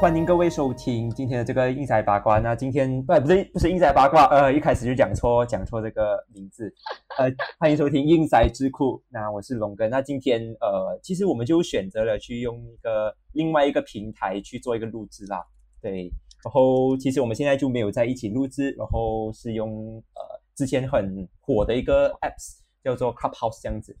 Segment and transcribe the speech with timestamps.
[0.00, 2.38] 欢迎各位收听今天的这个硬仔八卦。
[2.38, 6.74] 那今天不不是不是硬仔八卦，呃，一开始就讲错讲错这个名字。
[7.18, 9.02] 呃，欢迎收听硬仔智库。
[9.10, 9.86] 那我是龙哥。
[9.88, 15.44] 那今天呃，其实我们就选择了去用一个另外一个平台去做一个录制啦。
[15.82, 16.10] 对，
[16.42, 23.94] 然后其实我们现在就没有在一起录制，然后是用呃之前很火的一个 apps 叫做 Clubhouse 这样子。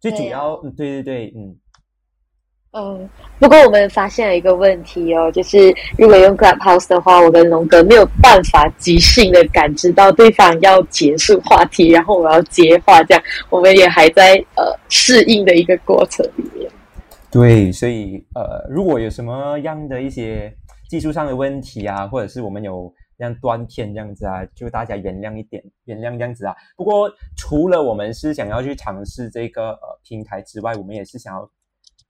[0.00, 1.56] 最主要，嗯，对对对，嗯。
[2.74, 3.06] 嗯，
[3.38, 16.70] 不过我们发现了一个问题哦，就是如果用 Clubhouse 的话，我跟龙哥没有办法即兴的感知到对方要结束话题，然后我要接话，这样我们也还在呃适应的一个过程里面。
[17.30, 20.50] 对，所以呃，如果有什么样的一些
[20.88, 26.54] 技术上的问题啊，或者是我们有这样断片这样子啊，就大家原谅一点，原谅这样子啊。
[26.74, 31.46] 不过除了我们是想要去尝试这个呃平台之外，我们也是想要。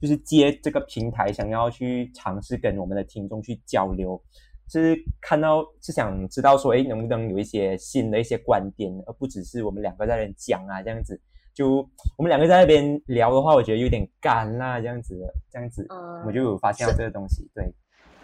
[0.03, 4.21] 就是借这个平台，想要去尝试跟我们的听众去交流，
[4.69, 11.21] 是看到是想知道说，哎，能不能有一些新的一些观点，而不只是我们两个在那边讲啊，这样子。
[11.55, 15.15] 就我们两个在那边聊的话，我觉得有点干啦，这样子，
[15.53, 15.87] 这样子，
[16.27, 17.49] 我就有发现到这个东西。
[17.55, 17.63] 对，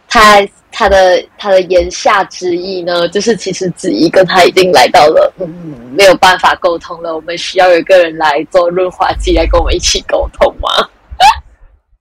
[0.09, 0.41] 他
[0.73, 5.47] 他的他的言下之意呢，就是其实子怡跟他已经来到了，嗯，
[5.95, 10.71] 没有办法沟通了，我们需要有一个人来做润滑剂，来跟我们一起沟通吗？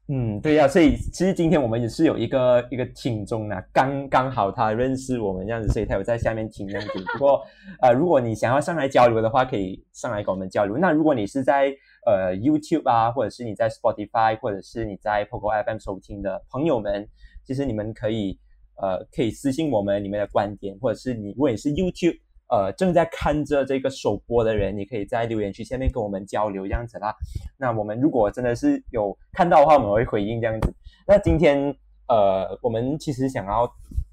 [0.10, 7.04] 嗯，对呀，所以其实今天我们也是有一个一个听众呢，刚刚好他认识我们这样子，所以他有在下面听这样子。
[7.14, 7.44] 不过
[7.82, 10.78] 呃，如果你想要上来交流的话，可以上来跟我们交流。
[10.78, 17.06] 那如果你是在呃 YouTube 啊，或者是你在 Spotify，或者是你在 Poco FM 收听的朋友们，
[17.44, 18.40] 其实你们可以
[18.82, 22.18] 呃可以私信我们你们的观点，或者是你如果你是 YouTube。
[22.50, 27.14] 呃，正在看着这个首播的人，你可以在留言区下面跟我们交流这样子啦。
[27.58, 30.74] 那我们如果真的是有看到的话，我们会回应这样子。
[31.06, 31.76] 那今天
[32.08, 33.70] 呃，我们其实想要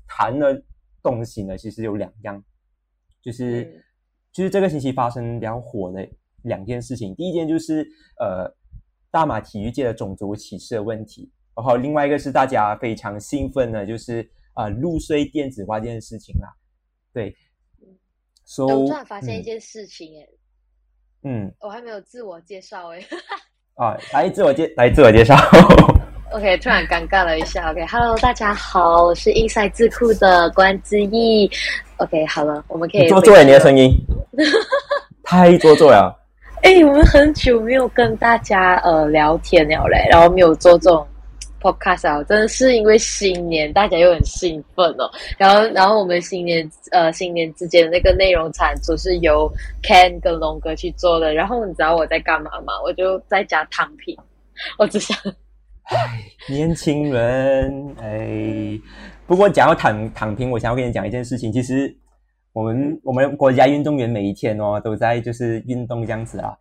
[0.09, 0.61] 谈的
[1.01, 2.43] 东西呢，其实有两样，
[3.23, 3.85] 就是
[4.33, 6.05] 就是这个星期发生比较火的
[6.43, 7.15] 两件事情。
[7.15, 7.87] 第一件就是
[8.19, 8.53] 呃，
[9.13, 16.49] 大马体育界的种族歧视的问题，然后另外一个是大家非常兴奋的，就是啊，入睡电子化这件事情啦。
[17.13, 17.33] 对。
[18.59, 20.27] 我突然发现一件事情，哎，
[21.25, 22.99] 嗯，我还没有自我介绍，哎，
[23.77, 25.35] 啊，来自我介，来自我介绍。
[26.33, 27.71] OK，突然尴尬了一下。
[27.71, 31.51] OK，Hello，大家好，我是 Inside 智库的关之毅。
[31.99, 33.93] OK，好了，我们可以做做你的声音，
[35.23, 36.15] 太做作了。
[36.63, 41.07] 哎，我们很久没有跟大家呃聊天了嘞，然后没有做这种。
[41.65, 45.11] Podcast 啊，真的是因为新年，大家又很兴奋哦。
[45.39, 49.51] 然后，然后我们新年呃新年之间的那个内容产出是由
[49.83, 51.33] Ken 跟龙哥去做的。
[51.33, 52.75] 然后你知道我在干嘛吗？
[52.85, 54.15] 我就在家躺平。
[54.79, 55.17] 我只想，
[55.85, 55.97] 唉，
[56.53, 58.79] 年轻人，哎。
[59.27, 61.51] 不过讲到躺躺平，我想要跟你讲一件事情。
[61.51, 61.97] 其实
[62.53, 66.55] 我们我们国家运动员每一天哦都在就是运动这样子啊。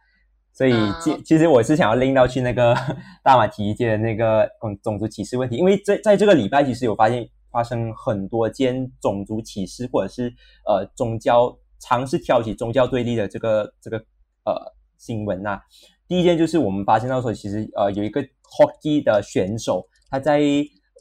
[0.56, 0.72] 所以，
[1.02, 2.76] 其其实我是想要拎到去那个
[3.24, 10.32] 大马体育界的那个种种族歧视问题，因为在在这个礼拜，其实有发现发生很多件种族歧视或者是
[10.68, 13.98] 呃宗教尝试挑起宗教对立的这个这个
[14.46, 14.54] 呃
[15.00, 15.60] 新闻呐。
[16.08, 20.40] 第一件就是我们发现到说，其实呃有一个 hockey 的选手，他在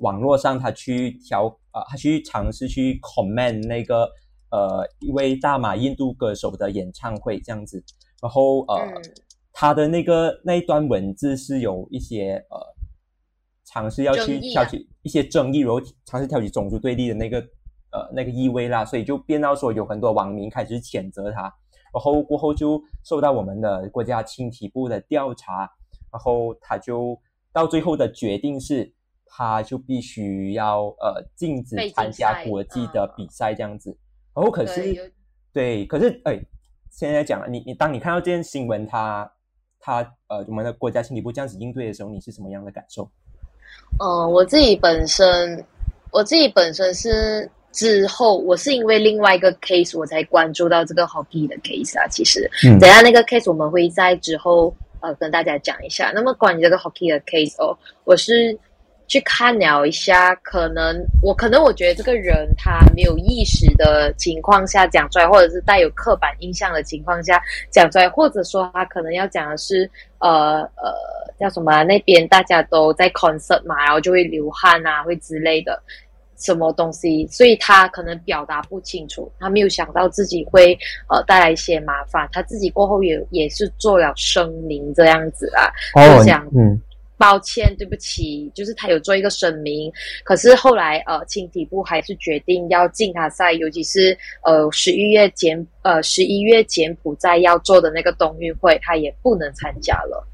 [0.00, 4.08] 网络上他去挑啊，他去尝试去 comment 那个
[4.50, 7.84] 呃一位大马印度歌手的演唱会这样子，
[8.22, 8.78] 然后呃。
[9.52, 12.58] 他的那个那一段文字是有一些呃
[13.64, 17.38] 尝试要去挑起一些争议，然后尝试挑起种族对立的那个
[17.90, 21.42] 呃那个意味啦，所以就变到说有很多网民开始谴责他，
[21.92, 25.70] 然后过后就受到我们的国家青体部的调查，
[26.10, 27.18] 然后他就
[27.52, 28.92] 到最后的决定是，
[29.26, 33.96] 他就必须要呃禁止参加国际的比赛这样子，
[34.34, 35.12] 然后可是
[35.52, 36.40] 对，可是哎，
[36.90, 39.30] 现在讲了，你你当你看到这件新闻，他。
[39.82, 43.10] 他呃，我们的国家心理部这样子应对的时候，你是什么样的感受？
[44.00, 45.62] 嗯，我自己本身，
[46.12, 52.06] 我自己本身是之后，我是因为另外一个 case 我才关注到这个 hockey 的 case 啊。
[52.08, 52.48] 其实，
[52.80, 56.12] 等下那个 case 我们会在之后呃跟大家讲一下。
[56.14, 58.56] 那么关于这个 hockey 的 case 哦，我是。
[59.12, 67.38] 去看了一下，可能我可能我觉得这个人他没有意识的情况下讲出来，或者是带有刻板印象的情况下
[67.70, 70.94] 讲出来，或者说他可能要讲的是呃呃
[71.38, 75.78] 叫什么那边大家都在 concert 嘛，然后就会流汗啊，会之类的
[76.38, 80.72] 什么东西，所以他可能表达不清楚，他没有想到自己会
[81.10, 85.68] 呃带来一些麻烦，他自己过后也也是做了声明这样子啊，
[86.16, 86.80] 就想嗯。
[87.22, 89.92] 抱歉，对不起，就是他有做一个声明，
[90.24, 100.26] 可是后来呃，青体部还是决定要进他赛，尤其是呃十一月柬呃十一月柬埔寨要做的那个冬运会，他也不能参加了。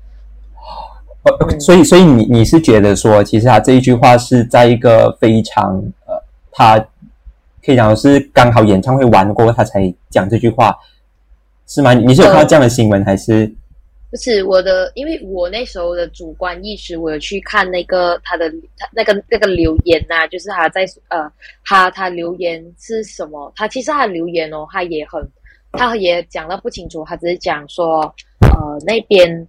[1.25, 5.77] 呃，所以所以你你是觉得说，其实他这一句话是在一个非常
[6.07, 6.19] 呃，
[6.51, 6.79] 他
[7.63, 10.75] 可以讲是刚好演唱会完过后他才讲这句话，
[11.67, 11.93] 是吗？
[11.93, 13.55] 你是有看到这样的新闻还是？
[14.11, 21.31] 不是我的，因为我那时候的主观意识，我有去看那个他的他那个那个留言呐，就是他在呃，
[21.63, 23.53] 他他留言是什么？
[23.55, 25.23] 他其实他留言哦，他也很，
[25.73, 28.01] 他也讲的不清楚，他只是讲说
[28.41, 29.47] 呃那边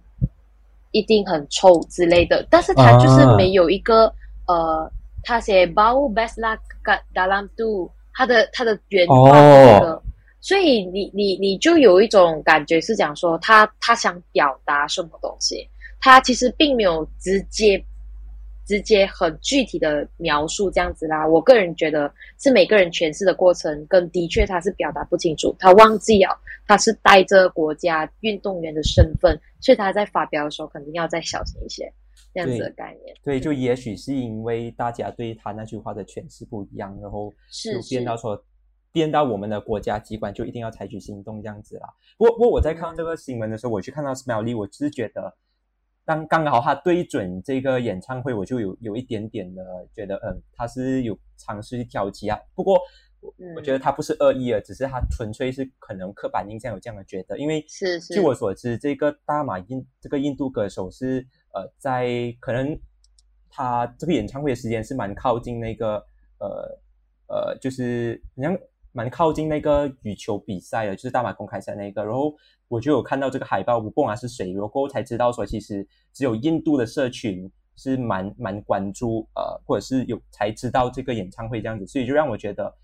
[0.90, 4.12] 一定很臭之类的，但是他就是没有一个
[4.46, 4.92] 呃，
[5.24, 6.58] 他写 bau best luck
[7.14, 10.02] dalam tu，他的他的原话那个。
[10.40, 15.68] 所以你你你就有一种感觉是讲说他他想表达什么东西，
[16.00, 17.82] 他其实并没有直接
[18.64, 21.26] 直接很具体的描述这样子啦。
[21.26, 31.92] 我个人觉得是每个人诠释的过程，跟的确他是表达不清楚，他忘记了他是带着国家运动员的身份，所以他在发表的时候肯定要再小心一些
[32.32, 33.14] 这样子的概念。
[33.22, 38.42] 对，就也许是因为大家对他那句话的诠释不一样，然后就变到说。
[38.92, 41.88] 颠到我们的国家机关就一定要采取行动这样子啦。
[42.18, 45.36] 不过，不过我在看到这个新闻的时候，我去看到 Smelly，我只是觉得，
[46.04, 49.62] 刚刚好他对准这个演唱会，我就有有一点点的
[49.94, 52.36] 觉得，嗯，他是有尝试去挑起啊。
[52.54, 52.80] 不过，
[53.54, 57.38] 我觉得他不是恶意的，只是他纯粹是可能刻板印象有这样的觉得。
[57.38, 62.76] 因为是据我所知，这个大马印这个印度歌手是呃，在可能
[63.48, 66.04] 他这个演唱会的时间是蛮靠近那个
[66.38, 66.80] 呃
[67.28, 68.58] 呃，就是好像。
[68.92, 72.04] 蛮靠近那个羽球比赛的，就是大马公开赛那个。
[72.04, 72.34] 然后
[72.66, 81.86] 我就有看到这个海报，我不管是谁，然后才知道说，其实只有印度的社群是蛮蛮关注，呃，或者是有才知道这个演唱会这样子。
[81.86, 82.74] 所以就让我觉得，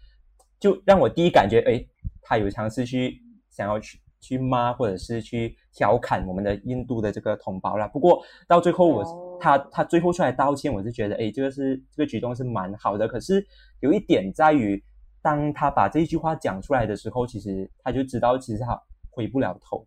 [0.61, 1.85] 就让我第一感觉，哎，
[2.23, 3.21] 他有尝试去
[3.51, 7.89] 想要去去骂，或者是去调侃我们的印度的这个同胞啦。
[7.89, 13.09] 不过到最后，我他他最后出来道歉，我是觉得，哎，这个是这个举动是蛮好的。
[13.09, 13.45] 可是
[13.81, 14.81] 有一点在于。
[15.27, 18.81] 当他把这一句话讲出来的时候，其实他就知道，其实他
[19.11, 19.85] 回不了头，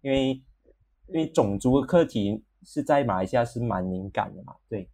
[0.00, 0.30] 因为
[1.06, 4.90] 因为种族的课题是在马来西亚是蛮敏感的嘛，对，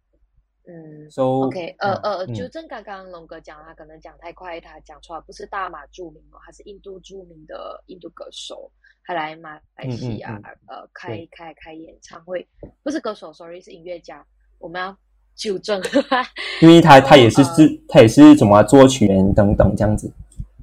[0.67, 8.71] 嗯，so OK，呃呃，就正刚刚龙哥讲，他可能讲太快，他讲出来不是大马著名哦，他是印度著名的印度歌手，
[9.03, 12.47] 他来马来西亚呃开开开演唱会，
[12.83, 14.23] 不是歌手，sorry，是音乐家，
[14.59, 14.95] 我们要。
[15.37, 15.81] 纠正，
[16.61, 20.11] 因为他他也是是，他也是怎么作曲人等等这样子。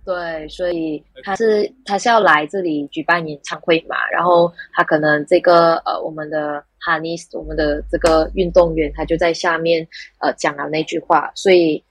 [0.05, 9.87] 对，所以他是他是要来这里举办演唱会嘛，然后他可能这个呃，我们的哈尼斯，我们的这个运动员，他就在下面
[10.19, 11.82] 呃讲了那句话，所以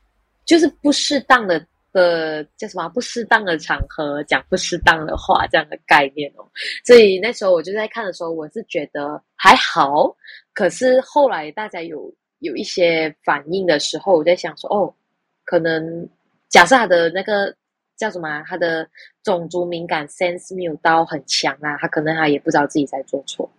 [0.46, 6.46] 就是不适当的的叫什么不适当的场合讲不适当的话这样的概念哦。
[6.86, 10.16] 所以那时候我就在看的时候，我是觉得还好，
[10.54, 12.14] 可是后来大家有。
[12.44, 14.94] 有一些反应的时候，我在想说，哦，
[15.46, 16.08] 可能
[16.50, 17.56] 假设他的那个
[17.96, 18.86] 叫什么，他的
[19.24, 23.50] 种族敏感 sense 没有到很强啊，他可能他也不知道自己在做错。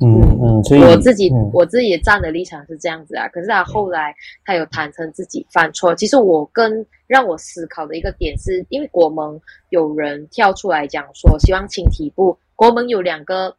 [0.00, 3.26] 嗯嗯，所以我自己我自己站的立场是这样子啊。
[3.28, 4.14] 可是他后来
[4.44, 5.92] 他有坦诚自己犯错。
[5.96, 9.40] 其实我跟让我思考的一个点是，因为国盟
[9.70, 13.56] 有人跳出来讲说，希望请体部国盟有两个。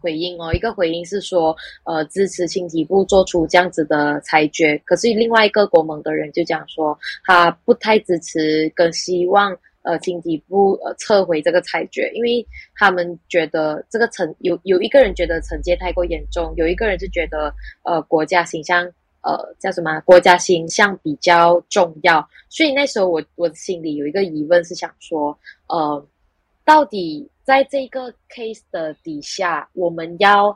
[0.00, 1.54] 回应哦，一个回应是说，
[1.84, 4.76] 呃，支持青体部做出这样子的裁决。
[4.84, 18.84] 可是另外一个国盟的人就讲说，他不太支持跟希望，呃，青体部呃撤回这个裁决，因为他们觉得这个惩有有一个人觉得惩戒太过严重，有一个人是觉得，呃，国家形象，
[19.22, 20.00] 呃，叫什么？
[20.00, 22.26] 国家形象比较重要。
[22.48, 25.38] 所以那时候我我心里有一个疑问是想说，
[25.68, 26.06] 呃，
[26.64, 27.28] 到底？
[27.50, 30.50] 在这个 case 的底下，我们要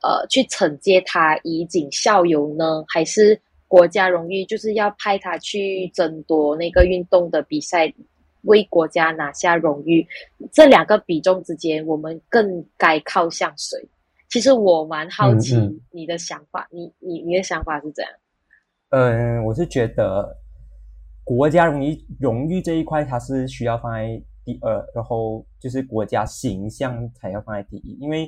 [0.00, 7.92] 呃去惩戒他以儆效尤呢，还是国家荣誉就是要派他去争夺那个运动的比赛，
[8.44, 10.06] 为国家拿下荣誉？
[10.50, 13.78] 这两个比重之间，我们更该靠向谁？
[14.30, 15.54] 其实我蛮好奇
[15.90, 18.12] 你的想法，你你你的想法是怎样？
[18.88, 20.34] 嗯，我是觉得
[21.24, 24.18] 国家荣誉荣誉这一块，它是需要放在。
[24.48, 28.26] 第二，然后就是国家形象才要放在第一，因为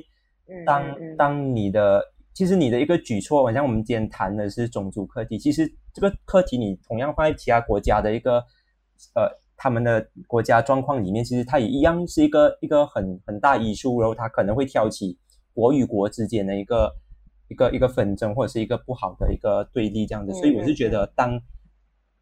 [0.67, 1.99] 当当你的
[2.31, 8.37] 其实你的一个举措，好像我们今天谈的是种族课题，其实这个课题你同样放在其他国家的一个
[9.15, 15.17] 呃他们的国家状况里面，其实它也一样是一个一个很很大遗书，然后它可能会挑起
[15.55, 16.95] 国与国之间的一个
[17.47, 20.31] 一个一个纷争或者是一个不好的一个对立这样子。
[20.33, 21.41] 所以我是觉得，当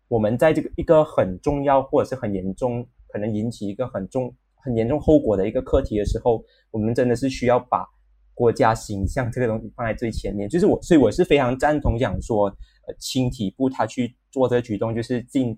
[0.08, 7.86] 我们在这个一个很重要或者是很严重，可能引起一个很重很严重后果的一个课题的时候，我们真的是需要把
[8.34, 10.48] 国家形象这个东西放在最前面。
[10.48, 15.58] 就是我，所以我是非常赞同讲说，呃，青体部他去做这个举动，就是进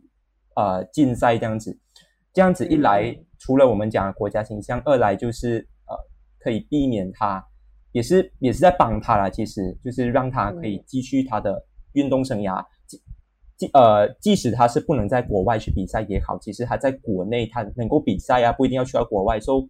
[0.56, 1.78] 呃竞赛这样子。
[2.34, 5.96] 这样子一来，除了我们讲国家形象，二来就是呃，
[6.40, 7.46] 可以避免他，
[7.92, 9.30] 也是也是在帮他啦。
[9.30, 12.66] 其实就是让他可以继续他的运动生涯，
[13.62, 19.68] 即即呃，即使他是不能在国外去比赛也好，其实他在国内他能够比赛啊，不一定要去到国外，所以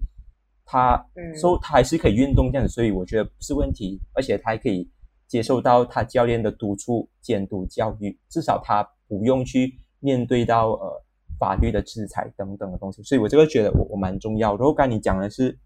[0.66, 1.06] 他，
[1.36, 2.74] 所以他还是可以运动这样子。
[2.74, 4.90] 所以我觉得不是问题，而且他还可以
[5.28, 11.04] 接受到他教练的督促、监督、教育，至少他不用去面对到呃。
[11.40, 14.56] 法律的制裁等等的东西，所以我这个觉得我我蛮重要。
[14.58, 15.58] 然后刚你讲的是，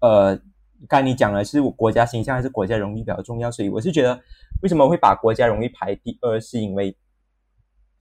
[0.00, 0.36] 呃，
[0.88, 4.20] 刚你讲的是国家形象还是国家荣誉比较重要，所以我是觉得
[4.60, 6.96] 为什么会把国家荣誉排第二，是因为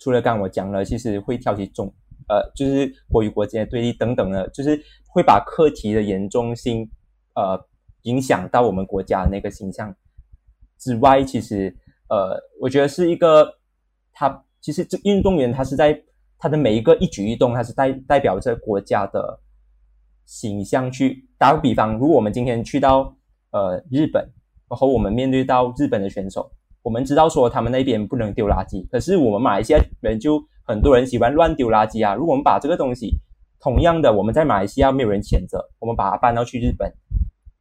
[0.01, 1.87] 除了刚我讲了，其实会挑起中
[2.27, 4.77] 呃，就是国与国之间的对立等等的，就是
[5.07, 6.89] 会把课题的严重性
[7.35, 7.57] 呃
[8.01, 9.95] 影响到我们国家的那个形象
[10.77, 11.73] 之外，其实
[12.09, 13.59] 呃，我觉得是一个
[14.11, 16.03] 他其实这运动员他是在。
[16.43, 19.39] 他的每一个一举一动，他是代代表着国家的
[20.25, 21.29] 形象去。
[21.37, 23.15] 打个比方，如果我们今天去到
[23.51, 24.27] 呃日本，
[24.67, 32.13] 然后我们面对到日本的选手，我们知道说他们那边不能丢垃圾，可是我们马来西亚人就很多人喜欢乱丢垃圾啊。
[32.15, 33.19] 如果我们把这个东西，
[33.59, 36.91] 同样的我们在马来西亚没有人谴责，我们把它搬到去日本，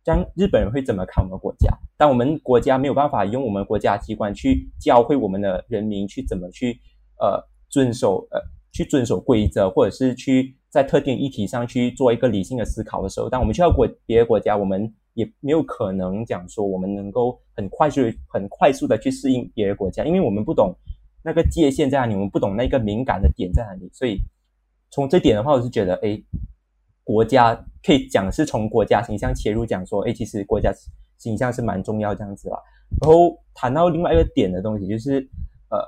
[0.04, 1.68] 这样日本人会怎么看我们国家？
[1.96, 6.80] 但我们国家没有办法用我们国家机关去教会我们的人民去怎么去
[7.18, 8.40] 呃遵守呃。
[8.72, 20.74] 去遵守规则，或者是去在特定议题上去做一个理性的思考的时候，当我们去到国别的国家，我们也没有可能讲说我们能够很快速、很快速的去适应别的国家，因为我们不懂
[21.22, 23.88] 那个界限在哪里，我们不懂那个敏感的点在哪里。
[23.92, 24.18] 所以
[24.90, 26.20] 从这点的话，我是觉得，哎，
[27.04, 30.72] 国家可以讲是从国家形象切入讲说，哎，其实国家
[31.18, 32.58] 形象是蛮重要这样子啦。
[33.00, 35.18] 然后谈到另外一个点的东西，就是
[35.70, 35.78] 呃。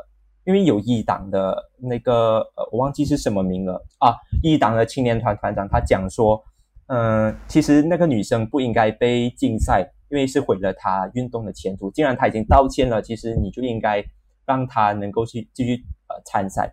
[0.45, 4.13] 因为有一党的那个呃，我忘记是什么名了啊。
[4.43, 6.43] 一党的青年团团长他讲说，
[6.87, 11.91] 嗯，其实那个女生不应该被禁赛，因为是毁了她运动的前途。
[11.91, 14.05] 既然她已经道歉了，其实你就应该
[14.47, 16.73] 让她能够去继续呃参赛。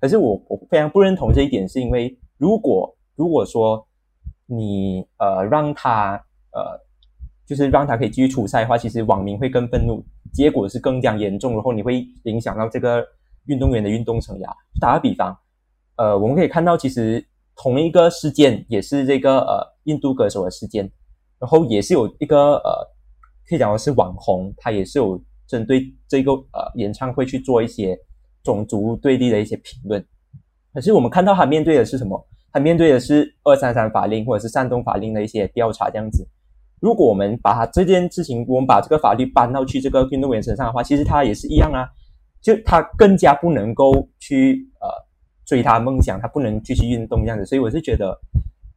[0.00, 3.86] 可是我我非常不认同这一点，是因为如果如果说
[4.46, 6.14] 你呃让她
[6.52, 6.80] 呃
[7.46, 10.04] 就是让她可以继续出赛的话，其实网民会更愤怒。
[10.32, 13.04] 结果是更加严重，然后你会影响到这个
[13.46, 14.48] 运动员的运动生涯。
[14.80, 15.36] 打个比方，
[15.96, 17.26] 呃，我们可以看到，其实
[17.62, 20.90] 同一个事件也是这个呃印度歌手的事件，
[21.38, 22.70] 然后也是有一个呃
[23.46, 27.98] 可以讲的是网红，他也是有针对这个呃演唱会去做一些
[28.42, 30.02] 种族对立的一些评论。
[30.72, 32.26] 可是我们看到他面对的是什么？
[32.50, 36.26] 他面对的是二三三法令或者是煽动法令的一些调查这样子。
[36.80, 41.86] 如果我们把他这件事情，我们把这个法律搬到去这个运动员身上的话，其实他也是一样啊，
[42.40, 44.88] 就他更加不能够去呃
[45.50, 47.44] 追他梦想，他不能继续运动这样子。
[47.44, 48.16] 所以我是觉得，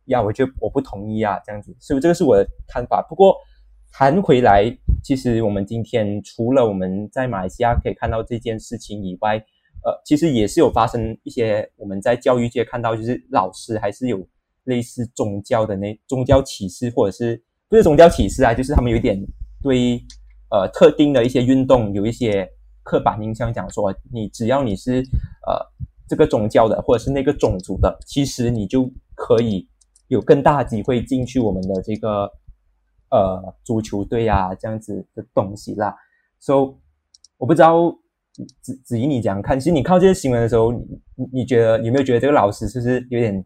[0.05, 1.75] 呀，我觉得我不同意啊，这样子。
[1.79, 3.05] 所以这个是我的看法。
[3.07, 3.37] 不过
[3.91, 9.37] 谈回来，其实我们今天除了我们在马来西亚可以看到这件事情以外，
[9.85, 14.27] 呃，其实也是有发生一些我们在教育界看到，就是老师还是有
[14.63, 17.43] 类似宗教的那宗教启示，或者是。
[17.69, 19.19] 不是宗教启示啊，就是他们有点
[19.63, 19.99] 对
[20.51, 22.47] 呃特定的一些运动有一些
[22.83, 25.01] 刻板印象，讲说你只要你是
[25.47, 25.57] 呃
[26.13, 29.67] 这个宗教的或者是那个种族的，其实你就可以
[30.09, 32.29] 有更大的机会进去我们的这个
[33.09, 35.95] 呃足球队啊这样子的东西啦。
[36.39, 36.75] 所以
[37.39, 37.91] 我不知道
[38.61, 40.85] 子子怡你讲看，其实你看这些新闻的时候，你
[41.33, 43.43] 你觉得有没有觉得这个老师是不是有点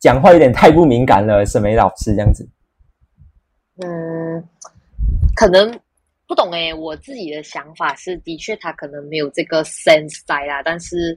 [0.00, 1.46] 讲话有点太不敏感了？
[1.46, 2.48] 沈梅老师这样子。
[3.84, 4.42] 嗯，
[5.36, 5.72] 可能
[6.26, 11.16] 不懂诶，我自己的想法是，的确他可能没有这个 sense 在啦，但是，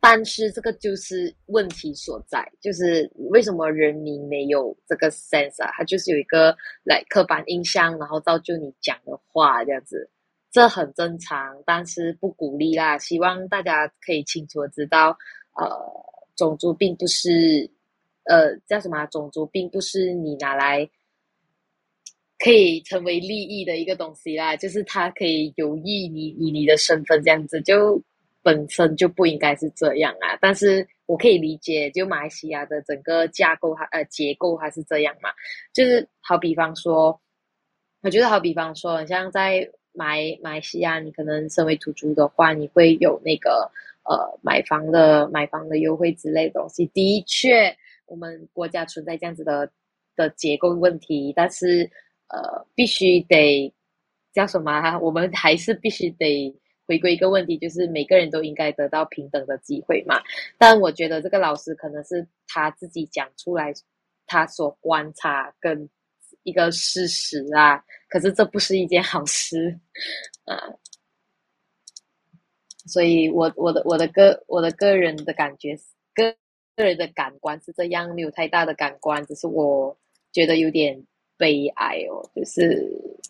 [0.00, 5.70] 但是这个就是问题所在，就是为什么人民没有这个 sense 啊？
[5.76, 10.08] 他就是有一个来刻板印象，然后造就你讲的话这样子，
[10.50, 12.96] 这很正常，但是不鼓励啦。
[12.98, 15.16] 希望大家可以清楚的知道，
[15.54, 15.66] 呃，
[16.36, 17.70] 种族并不是，
[18.24, 19.04] 呃，叫什么？
[19.06, 20.88] 种族并不是你拿来。
[22.40, 28.00] 可以成为利益的一个东西啦，就是它可以有益你以你的身份这样子，就
[28.48, 30.38] 本身就不应该是这样啊。
[30.40, 35.28] 但是我可以理解，就马来西亚的整个架构它呃结构它是这样嘛，
[35.74, 37.20] 就是好比方说，
[38.00, 43.70] 我觉得好比方说，像在买马来西亚，你可能身为土著的话，你会有那个
[44.04, 46.86] 呃买房的买房的优惠之类的东西。
[46.94, 47.76] 的确，
[48.06, 49.70] 我们国家存在这样子的
[50.16, 51.90] 的结构问题，但是
[52.28, 53.72] 呃，必须得
[54.32, 54.98] 叫什么？
[54.98, 56.54] 我们还是必须得
[56.88, 60.20] 回归一个问题，就是每个人都应该得到平等的机会嘛。
[60.58, 63.72] 但我觉得这个老师可能是他自己讲出来，
[64.26, 65.88] 他所观察跟。
[66.44, 69.78] 一个事实啊，可是这不是一件好事
[70.46, 70.56] 啊，
[72.86, 75.76] 所以我我的我的个我的个人的感觉，
[76.14, 76.34] 个
[76.74, 79.94] 个人的感官是这样，没有太大的感官，只是我
[80.32, 80.98] 觉得有点
[81.36, 82.82] 悲哀哦，就是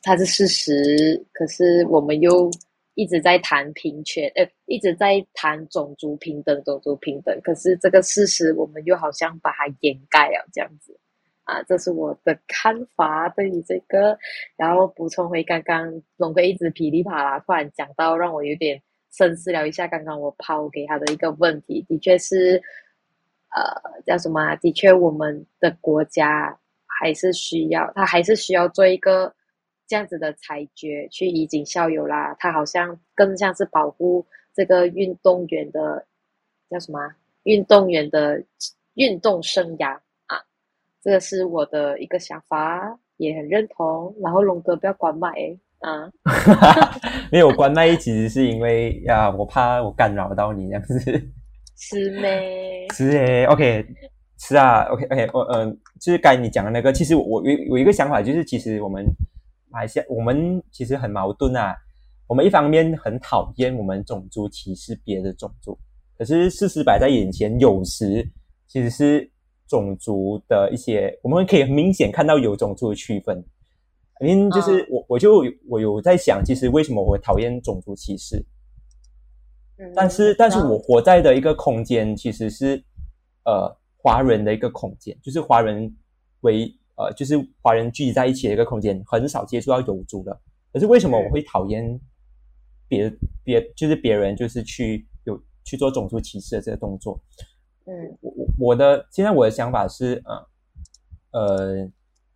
[0.03, 2.49] 它是事实，可是我们又
[2.99, 10.99] 一直在谈平权，呃，一直在谈种族平等，种族平等，可是这个事实我们又好像把它掩盖了，这样子。
[11.45, 14.19] 啊，这是我的看法对于这个，
[14.57, 19.87] 然后补充回刚刚龙哥一直噼里啪啦突然讲到，让我有点深思了一下。
[19.87, 22.61] 刚刚我抛给他的一个问题，的确是，
[23.55, 24.57] 呃，叫什么？
[24.57, 29.33] 的确，我们的国家还是需要，他还是需要做一个
[29.89, 32.37] 这样子的裁决，去以儆效尤啦。
[32.39, 36.05] 他好像更像是保护这个运动员的
[36.71, 36.99] 叫什么？
[37.45, 38.45] 运动员的
[38.95, 39.95] 运动生涯
[40.27, 40.39] 啊。
[41.03, 44.15] 这个是我的一个想法，也很认同。
[44.21, 45.31] 然后龙哥不要关麦
[45.79, 46.11] 啊！
[47.33, 51.01] 没有关麦，其实是因为呀，我怕我干扰到你这样子。
[51.81, 52.89] 是咩？
[52.93, 53.87] 是诶，OK，
[54.37, 59.05] 是啊，OK，OK，我嗯，就是该你讲的那个，其实我有有一个想法，就是其实我们
[59.71, 61.77] 马来西亚，我们其实很矛盾啊。
[62.27, 65.79] 我们一方面很讨厌我们种族歧视别的种族，
[66.17, 68.29] 可是事实摆在眼前，有时
[68.67, 69.31] 其实是。
[69.71, 73.45] 种族的一些，我们可以很明显看到有种族的区分。
[74.23, 78.43] 因为就是我，我就我有在想，其实为什么我讨厌种族歧视？
[79.95, 82.83] 但是，但是我活在的一个空间其实是
[83.45, 85.95] 呃华人的一个空间，就是华人
[86.41, 90.39] 为呃就是华人聚集在一起的一个空间，很少接触到有族的。
[90.73, 91.99] 可是为什么我会讨厌
[92.89, 93.11] 别
[93.45, 97.19] 别就是别人就是去有去做种族歧视的这个动作？
[97.87, 100.23] 嗯，我我我的现在我的想法是，
[101.31, 101.91] 呃，呃，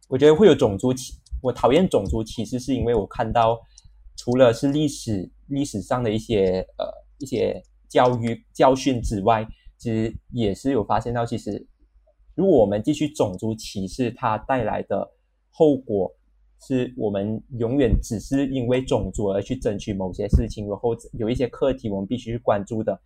[0.09, 3.61] 我觉得会有种族歧，我讨厌种族歧视，是因为我看到
[4.17, 6.87] 除了是历史历史上的一些呃
[7.19, 9.47] 一些教育教训之外，
[9.77, 11.67] 其实也是有发现到，其实
[12.35, 15.11] 如果我们继续种族歧视，它带来的
[15.51, 16.13] 后果
[16.61, 22.99] 是我们永远只是因为种族而去争取某些事情，然后有一些课题我们必须去关注的。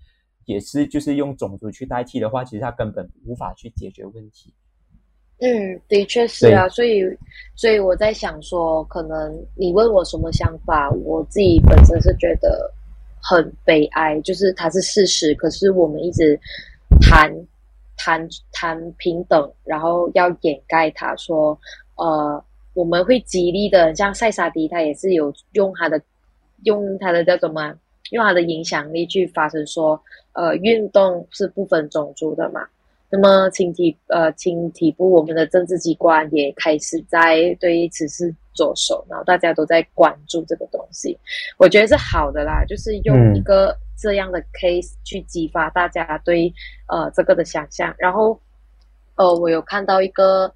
[0.45, 4.55] 也是，就是用种族去代替的话，其实它根本无法去解决问题。
[5.41, 7.03] 嗯，的确是啊，所以，
[7.57, 12.73] 所以我在想说，可能你问我什么想法，我自己本身是觉得
[13.21, 16.39] 很悲哀，就是它是事实，可是我们一直
[17.01, 17.29] 谈
[17.97, 21.59] 谈谈平等，然后要掩盖他，说
[21.97, 22.43] 呃，
[22.75, 26.01] 我们会极力的，像塞萨迪，他也是有用他的
[26.65, 27.75] 用他的叫什么？
[28.11, 30.01] 用他的影响力去发声说，
[30.33, 32.61] 呃，运动是不分种族的嘛？
[33.09, 41.17] 那么，青体呃，青体部我们的政治机关也开始在对此事着手，然后大家都在关注这个东西，
[41.57, 46.53] 我觉得是好的啦，就是用一个这样的 case 去激发大家对
[46.89, 47.95] 呃这个的想象。
[47.99, 48.41] 然后，
[49.17, 50.53] 呃，我有看到一个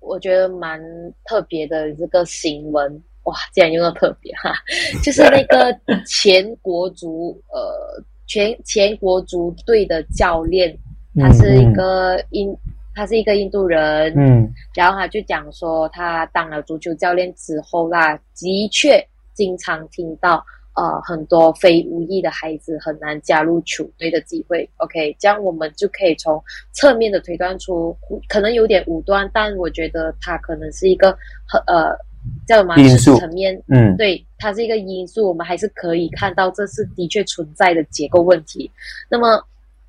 [0.00, 0.80] 我觉得蛮
[1.24, 3.02] 特别的这个新闻。
[3.24, 4.52] 哇，竟然用到特别哈，
[5.02, 10.78] 就是那个前国足呃，前前国足队的教练，
[11.18, 12.56] 他是一个印，
[12.94, 20.46] 他是一个印度人，嗯，然后他就讲说，他当了足球教练之后啦，的确经常听到
[20.76, 24.68] 呃很多非无意的孩子很难加入球队的机会。
[24.76, 27.96] OK，这样我们就可以从侧面的推断出，
[28.28, 31.10] 可能有点武断，但我觉得他可能是一个
[31.48, 31.96] 很呃。
[32.44, 32.74] 叫什么？
[32.76, 38.68] 因素层面，嗯，对，它是一个因素，我们还是可以看到这是的确存在的结构问题。
[39.08, 39.40] 那么，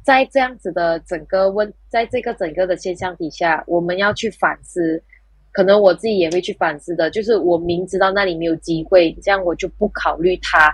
[0.03, 5.01] 在这样子的整个问，在这个整个的现象底下，我们要去反思，
[5.57, 10.71] 可能我自己也会去反思的，就是我明知道那里没有机会，这样我就不考虑它。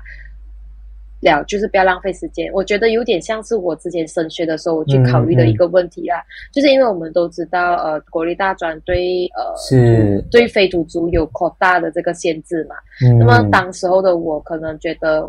[1.22, 2.52] 了，就是不要浪费时间。
[2.52, 12.76] 我觉得有点像是我之前升学的时候，我去考虑的一个问题啦，就是因为我们都知道，呃，国立大专对呃是对非土族有扩大的这个限制嘛。
[13.18, 15.26] 那么当时候的我可能觉得，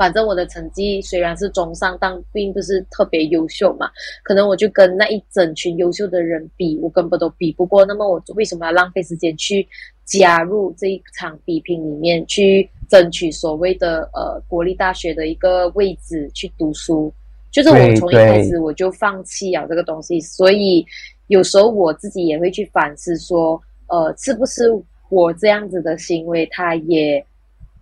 [0.00, 3.90] 反正我的成绩虽然是中上，但并不是特别优秀嘛。
[4.24, 7.84] 可能我就跟那一整群优秀的人比，我根本都比不过。
[7.84, 9.68] 那么我为什么要浪费时间去
[10.06, 17.12] 加入这一场比拼里面，去争取所谓的呃国立大学的一个位置去读书？
[17.50, 20.82] 就是我从一开始我就放弃了这个东西，所以
[21.26, 24.72] 有时候我自己也会去反思说，呃，是不是
[25.10, 27.22] 我这样子的行为，它也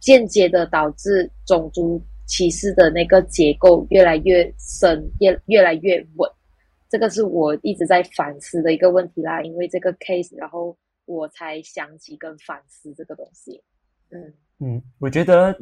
[0.01, 6.31] 间接的导致种族歧视的那个结构越来越深，越越来越稳。
[6.89, 9.43] 这个是我一直在反思的一个问题啦。
[9.43, 13.61] 因为这个 case，然后我才想起跟反思这个东西。
[14.11, 15.53] 嗯嗯，我觉得，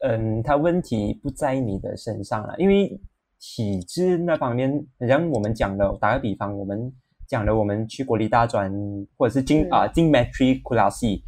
[0.00, 3.00] 嗯，他问题不在你的身上了，因为。
[3.38, 6.90] 体制那方面，像我们讲的，打个比方，我们
[7.28, 8.72] 讲的，我们去国立大专
[9.14, 11.20] 或者是进啊进 matriculasi，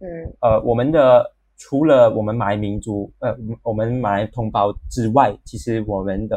[0.00, 0.08] 嗯，
[0.40, 1.24] 呃，我们的
[1.56, 6.36] 除了我们马来民族，呃，我们马来同胞之外，其实我们的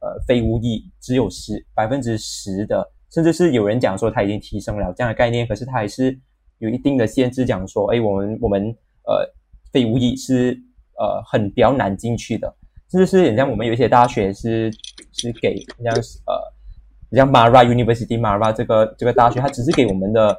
[0.00, 6.16] 呃非无裔只有十百分之十的，甚至是有人讲说他已经提升了这样的概念，可是他还是
[6.58, 8.68] 有一定的限制，讲说，哎，我们我们
[9.04, 9.28] 呃
[9.72, 10.56] 非无裔是
[10.96, 12.54] 呃很比较难进去的。
[12.88, 14.70] 甚至是，像我们有一些大学是
[15.12, 15.92] 是给像
[16.26, 20.38] 呃，像 Mara University Mara 这个这个大学，它只是给我们的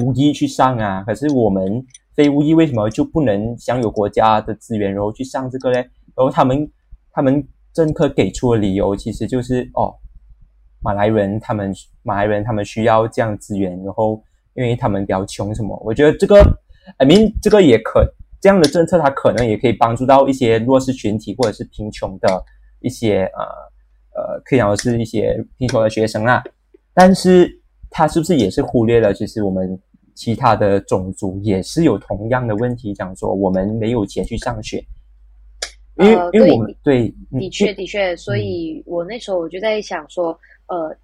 [0.00, 1.04] 无裔去上啊。
[1.06, 1.84] 可是我们
[2.20, 5.78] 非巫裔为什么就不能享有国家的资源，然后去上这个嘞？
[6.14, 6.70] 然后他们
[7.10, 9.94] 他们政客给出的理由其实就是哦，
[10.80, 15.74] 马来人他们马来人他们需要这样资源，然后因为他们比较穷什么？
[15.82, 16.36] 我觉得这个
[16.98, 18.06] ，I mean 这个也可。
[18.42, 22.44] 这样的政策，它可能也可以帮助到一些弱势群体或者是贫穷的
[22.80, 23.44] 一些呃
[24.14, 26.42] 呃，可以讲是一些贫穷的学生啊。
[26.94, 29.78] 但是，他是不是也是忽略了，其实我们
[30.20, 34.84] 其他的种族也是有同样的问题，讲说我们没有钱去上学。
[35.96, 40.94] 因为因为我们对，的确的确，所以我那时候我就在想说，呃，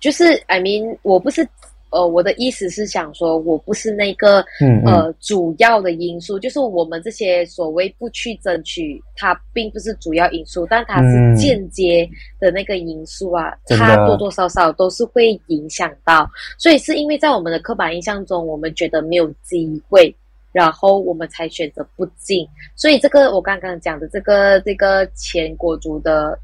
[0.00, 1.48] 就是 I mean，我不是。
[1.94, 4.44] 呃，我的意思是想说，我不是那个
[4.84, 12.08] 呃主要的因素，就是我们这些所谓不去争取，它并不是主要因素，但它是间接
[12.40, 16.28] 的那个因素啊，它多多少少都是会影响到。
[16.58, 20.12] 所以是因为在我们的刻板印象中，我们觉得没有机会，
[20.50, 22.44] 然后我们才选择不进。
[22.74, 26.36] 所以这个我刚刚讲的这个这个前国足的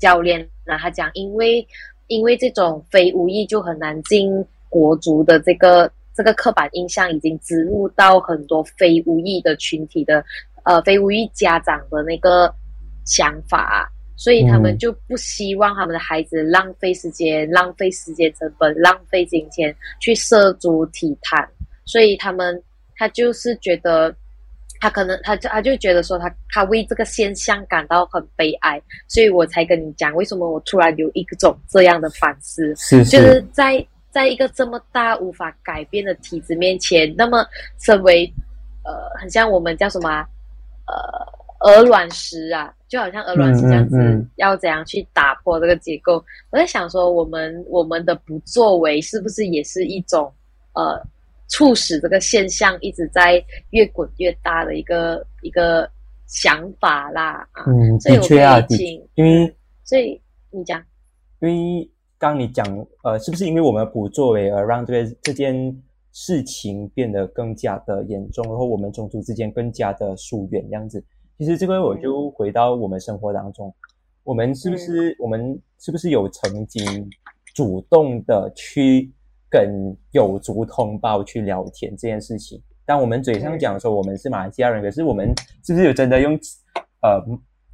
[0.00, 1.64] 教练，那他讲，因为
[2.08, 4.44] 因为这种非无意就很难进。
[4.70, 10.24] 国足的这个这个刻板印象已经植入到很多非无意的群体的
[10.64, 12.50] 呃非无意家长的那个
[13.04, 21.48] 想法，所以他们就不希望他们的孩子浪费时间、浪费时间成本、浪费金钱去涉足体坛，
[21.84, 22.62] 所以他们
[22.96, 24.14] 他就是觉得
[24.78, 33.84] 他可能他他就觉得说他他为这个现象感到很悲哀，所以我才跟你讲为什么我突然有一种这样的反思，就是在。
[34.10, 37.46] 在一个这么大无法改变的体制面前，那么
[37.78, 38.30] 身为
[38.84, 40.26] 呃，很像我们叫什么
[40.86, 40.94] 呃
[41.60, 43.96] 鹅卵石啊，就好像鹅卵石这样子，
[44.36, 46.24] 要怎样去打破这个结构？
[46.50, 50.32] 我在想说，我们我们的不作为是不是也是一种
[50.72, 51.00] 呃，
[51.48, 55.88] 促使这个现象一直在越滚越大的一个一个
[56.26, 57.46] 想法啦？
[57.66, 58.58] 嗯，的确啊，
[59.14, 60.20] 因为所以
[60.50, 60.82] 你讲，
[61.40, 61.90] 因为。
[62.20, 62.66] 刚你讲，
[63.02, 65.74] 呃，是不是因为我们不作为而让这个这件
[66.12, 71.02] 事情变得更加的严重，然后我们种族之间更加的疏远这样子？
[71.38, 73.74] 其实这个我就回到我们生活当中，
[74.22, 77.08] 我们是不是我们是不是有曾经
[77.54, 79.10] 主动的去
[79.48, 82.62] 跟有族同胞去聊天这件事情？
[82.84, 85.32] 当我们嘴上讲说我们是马来西亚人，可是我们
[85.64, 86.38] 是不是有真的用
[87.00, 87.18] 呃，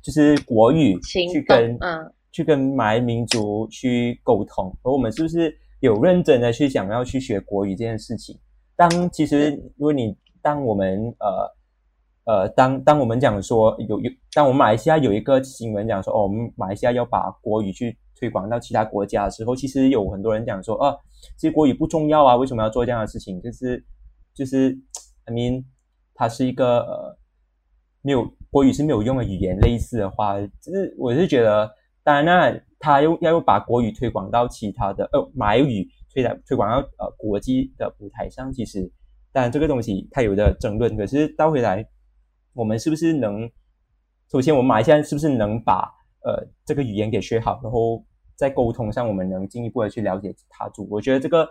[0.00, 2.12] 就是国语去跟嗯？
[2.36, 8.38] 去跟马来民族去沟通，而我们是不是有认真的去想要去学国语这件事情？
[8.76, 11.50] 当其实，如果你当我们呃
[12.26, 20.94] 呃，当当我们讲说有有，当我们马来西亚有一个新闻讲说，哦，我们马来西亚要把国语去推广到其他国家的时候，其实有很多人讲说，哦，
[21.38, 23.40] 其实国语不重要啊，为什么要做这样的事情？
[23.40, 23.82] 就是
[24.34, 24.78] 就是
[25.24, 25.64] ，I mean，
[26.14, 27.16] 它是一个呃
[28.02, 31.70] 没有国语是没有用的语言，类似的话，就是我是觉得。
[32.06, 38.52] 当然，那他又要又把国语推广到其他的呃马来语推来推广到呃国际的舞台上。
[38.52, 38.88] 其实，
[39.32, 40.96] 当然这个东西它有的争论。
[40.96, 41.84] 可是倒回来，
[42.52, 43.50] 我们是不是能？
[44.30, 47.58] 首先，我们马来西亚是不是能把呃这个语言给学好？
[47.60, 48.00] 然后
[48.36, 50.86] 在沟通上，我们能进一步的去了解他族？
[50.88, 51.44] 我觉得这个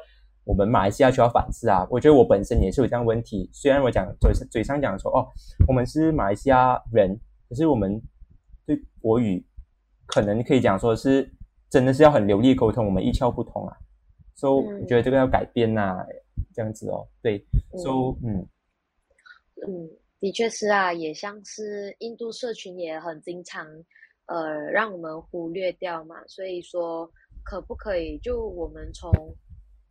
[0.45, 1.85] 我们马来西亚需要反思啊。
[1.91, 3.49] 我觉得我本身也是有这样问题。
[3.51, 5.27] 虽然我讲嘴嘴上讲说哦，
[5.67, 8.01] 我们是马来西亚人，可是我们。
[8.67, 9.45] 对国语，
[10.15, 11.29] 可能可以讲说是
[11.69, 13.75] 真的是要很流利沟通，我们一窍不通啊，
[14.33, 16.05] 所以我觉得这个要改变呐，
[16.53, 17.37] 这样子哦，对，
[17.77, 18.47] 所以嗯。
[19.67, 19.89] 嗯，
[20.21, 23.67] 的确是啊，也像是印度社群也很经常
[24.27, 27.11] 呃让我们忽略掉嘛，所以说
[27.43, 29.11] 可不可以就我们从。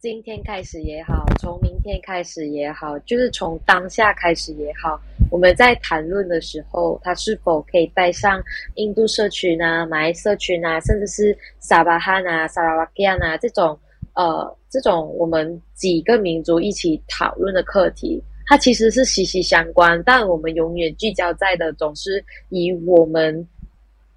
[0.01, 5.01] 今天开始也好，从明天开始也好，就是从当下开始也好，
[5.35, 8.41] 我们在谈论的时候，它是否可以带上
[8.77, 13.77] 印度社群啊、马来社群啊，甚至是沙巴汉啊、萨拉瓦基亚啊这种
[14.15, 23.45] 呃这种我们几个民族一起讨论的课题，它其实是息息相关，但我们永远聚焦在的总是以我们。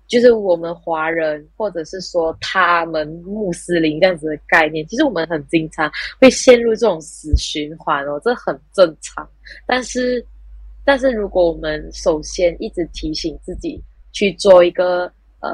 [0.08, 9.30] 就是我们华人，或者是说他们穆斯林这样子的概念，其实我们很经常会陷入这种死循环哦，这很正常。
[9.66, 10.26] 但是，
[10.88, 15.52] 但是如果我们首先一直提醒自己去做一个呃。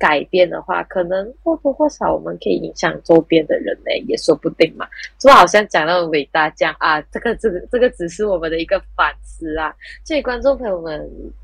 [0.00, 4.86] 改变的话，可能或多或少我们可以影响周边的人呢，也说不定嘛。
[5.18, 9.74] 就好像讲到伟大这样啊，这个这个这个只是我们的一个反思啊。
[10.04, 11.00] 所以观众朋友们，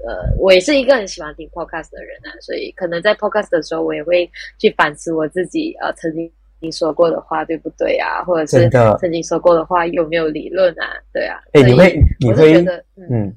[0.06, 6.30] 呃，我也是一个很喜欢听 podcast 的人啊，所以可能在 podcast 的时候，我也会去反思我自己呃曾经
[6.64, 10.86] 你说过的话对不对啊，或者是曾经说过的话有没有理论啊？
[11.12, 11.38] 对啊。
[11.52, 12.64] 哎，你会你会
[13.10, 13.36] 嗯，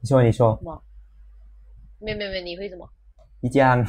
[0.00, 0.82] 你说你说什么？
[2.00, 2.88] 没没没，你会什么？
[3.40, 3.86] 你讲， 啊！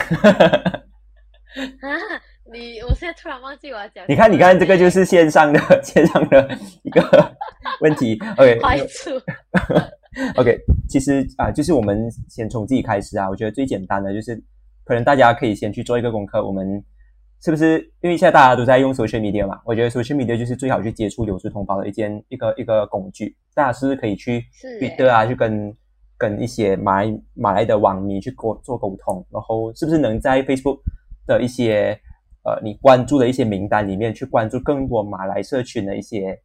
[2.51, 4.05] 你我现在突然忘记我要讲。
[4.07, 6.47] 你看，你看，这个就是线上的 线上的
[6.83, 7.01] 一个
[7.81, 8.19] 问题。
[8.37, 9.09] OK，坏处。
[10.35, 13.29] OK，其实啊，就是我们先从自己开始啊。
[13.29, 14.35] 我觉得最简单的就是，
[14.83, 16.45] 可能大家可以先去做一个功课。
[16.45, 16.83] 我们
[17.45, 19.61] 是不是因为现在大家都在用 social media 嘛？
[19.63, 23.37] 我觉得 social media 就是最好去接触流失同胞的一件一个一个工具。
[23.53, 25.25] 大家是不是可以去去的啊？
[25.25, 25.73] 去跟。
[26.17, 30.79] 跟一些马来马来的网民去沟做沟通，然后是不是能在 Facebook
[31.27, 31.89] 的一些
[32.45, 36.41] 呃你关注的一些名单里面去关注更多马来社群的一些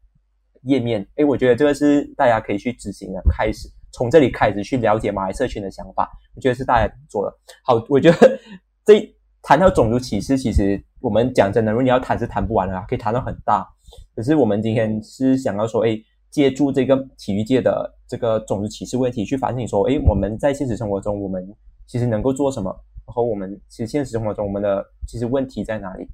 [0.64, 1.06] 页面？
[1.14, 7.32] 诶，我觉得这个是大家可以去执行的，开始从这里开始去了解马来社群的想法，我觉得是大家做的。
[7.62, 8.40] 好，我觉得
[8.84, 9.08] 这
[9.40, 13.66] 谈到种族歧视，其实我们讲真的，如果你要谈是谈不完的啊，可以谈到很大。
[14.14, 16.04] 可是我们今天是想要说，诶。
[16.30, 21.44] 借助这个体育界的这个种族歧视问题去反省说，诶，我们在现实生活中，我们
[21.88, 22.70] 其实能够做什么？
[23.04, 26.06] 然后我们其实现实生活中，我们的其实问题在哪里？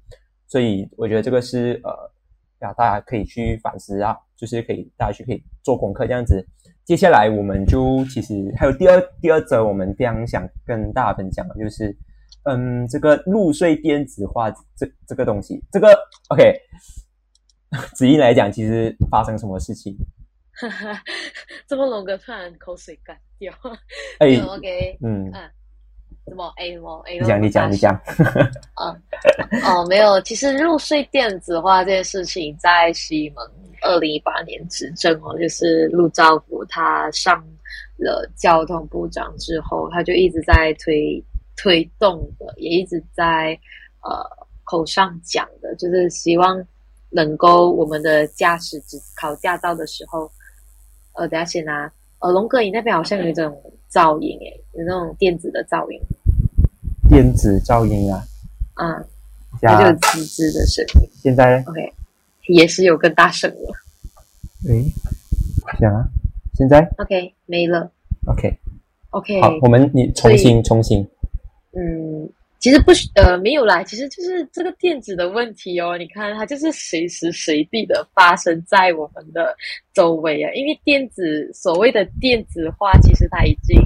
[0.47, 1.91] 所以我觉得这个是呃，
[2.61, 6.43] 呀，大家可以去反思啊，就是可以大家去可以做功课这样子。
[6.83, 11.95] 接下来我们就其实还有第二第二则，我们非常想跟大家分享的就是，
[12.47, 15.97] 嗯，这个入睡电子化这这个东西，这个
[16.29, 16.53] OK。
[17.93, 19.93] 子怡来讲，其实发生什么事情？
[21.67, 23.53] 这么龙哥突然口水干掉。
[24.19, 25.33] 哎，OK，嗯嗯，
[26.29, 26.47] 什么？
[26.55, 27.03] 哎什么？
[27.05, 27.93] 哎，你讲，你讲，你讲。
[28.75, 28.95] 啊
[29.67, 30.19] 哦，没有。
[30.21, 33.45] 其实入睡电子化这件事情，在西蒙
[33.81, 37.37] 二零一八年执政哦，就是陆兆福他上
[37.97, 41.21] 了交通部长之后，他就一直在推
[41.57, 43.59] 推动的，也一直在
[44.01, 46.65] 呃口上讲的，就是希望。
[47.09, 50.29] 能够我们的驾驶执考驾照的时候，
[51.13, 51.89] 呃，等下先拿。
[52.19, 53.57] 呃，龙哥，你那边好像有一种
[53.89, 55.97] 噪音，诶，有那种电子的噪音。
[57.09, 58.21] 电子噪音啊。
[58.73, 59.01] 啊。
[59.61, 61.09] 它就吱吱的声音。
[61.23, 61.93] 现在？OK，
[62.49, 63.73] 也是有更大声了。
[64.67, 64.91] 诶，
[65.79, 66.05] 想啊，
[66.55, 67.89] 现在？OK，没了。
[68.25, 68.59] OK。
[69.11, 69.41] OK。
[69.41, 71.07] 好，我们你重新重新。
[71.77, 72.29] 嗯。
[72.59, 75.95] 其实不需呃没有啦，其实就是这个电子的问题哦。
[75.95, 79.55] 你看它就是随时随地的发生在我们的
[79.93, 80.51] 周围啊。
[80.55, 83.79] 因为电子所谓的电子化，其实它已经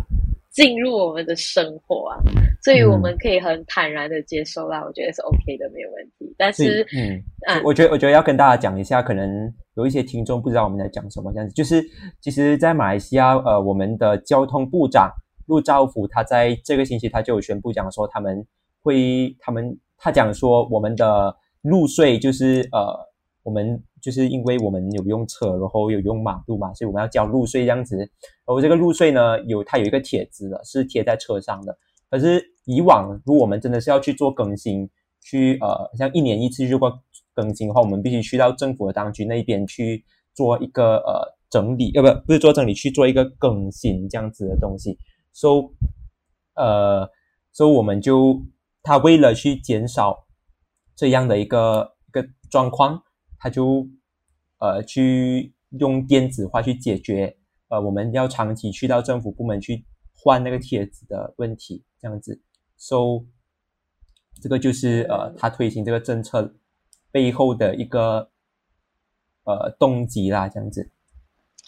[0.52, 2.18] 进入我们的生活啊，
[2.64, 4.82] 所以我们可以很坦然的接受啦。
[4.86, 6.34] 我觉得是 OK 的，没有问题。
[6.38, 11.54] 但是嗯，我觉得我觉得要跟大家讲一下，可能有一些听众不知道我们在讲什么这样子。
[11.54, 11.84] 就是
[12.22, 15.12] 其实，在马来西亚呃，我们的交通部长
[15.52, 18.48] 陆兆福他在这个星期他就有宣布讲说他们。
[18.84, 22.98] 会，他们他讲说，我们的入税就是呃，
[23.44, 27.96] 我们就是因为我们有用车，然后有用马路嘛，所以我们要交入税这样子。
[27.96, 28.08] 然
[28.48, 31.78] 后这个入税呢，有它有一个帖子的，是贴在车上的。
[32.10, 34.90] 可是以往，如果我们真的是要去做更新，
[35.24, 36.92] 去呃，像一年一次去做
[37.36, 44.98] 更新的话，我们必须去到政府的当局那边去做一个呃整理，呃不不是做整理，去做一个更新这样子的东西。
[45.34, 45.74] So，
[46.56, 47.10] 呃，
[47.52, 48.44] 所以我们就。
[48.84, 50.26] 他为了去减少
[50.96, 53.04] 这样的一个一个状况，
[53.38, 53.88] 他就
[54.58, 61.86] 呃去用电子化去解决呃我们要长期去到政府部门去换那个帖子的问题。
[62.00, 62.42] 这样子。
[62.76, 63.24] So
[64.42, 66.56] 这个就是呃，他推行这个政策
[67.12, 68.32] 背后的一个
[69.44, 70.90] 呃动机啦，这样子。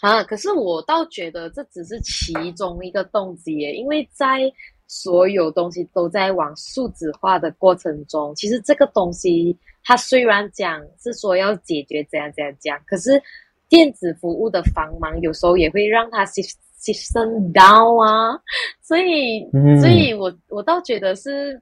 [0.04, 4.52] 啊，可是我倒觉得这只是其中一个动机耶，因为在
[4.86, 13.18] 所有东西都在往数字化的过程中，其实这个东西它虽然讲是说要解决怎样怎样怎样，可是
[13.66, 16.44] 电子服务的繁忙有时候也会让它牺
[16.78, 18.38] 牺牲到啊，
[18.82, 19.48] 所以，
[19.80, 21.58] 所以我我倒觉得是。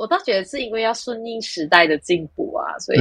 [0.00, 3.00] 我倒觉得是因为要顺应时代的进步啊，所以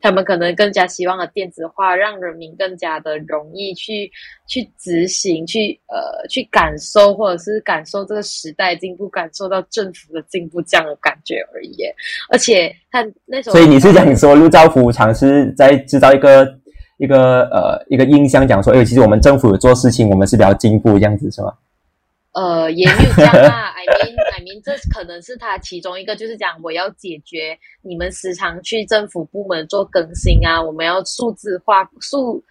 [0.00, 4.10] 他们可能更加希望的电子化，让人民更加的容易去
[4.48, 11.76] 去执行，去呃去感受，或者是感受这个时代进步，感受到政府的进步这样的感觉而已。
[12.28, 16.58] 而且他那时候，所以你是想说陆兆福尝试在制造一个
[16.98, 21.52] 一个呃一个印象，讲说，哎，其实我们政府有做事情，我们是比较进步这样子，是吗？
[22.36, 23.72] 呃，也没有这样啊。
[23.72, 32.44] I mean, I mean，这可能是他其中一个，就是讲我要解决你们时常去政府部门做更新啊，我们要数字化数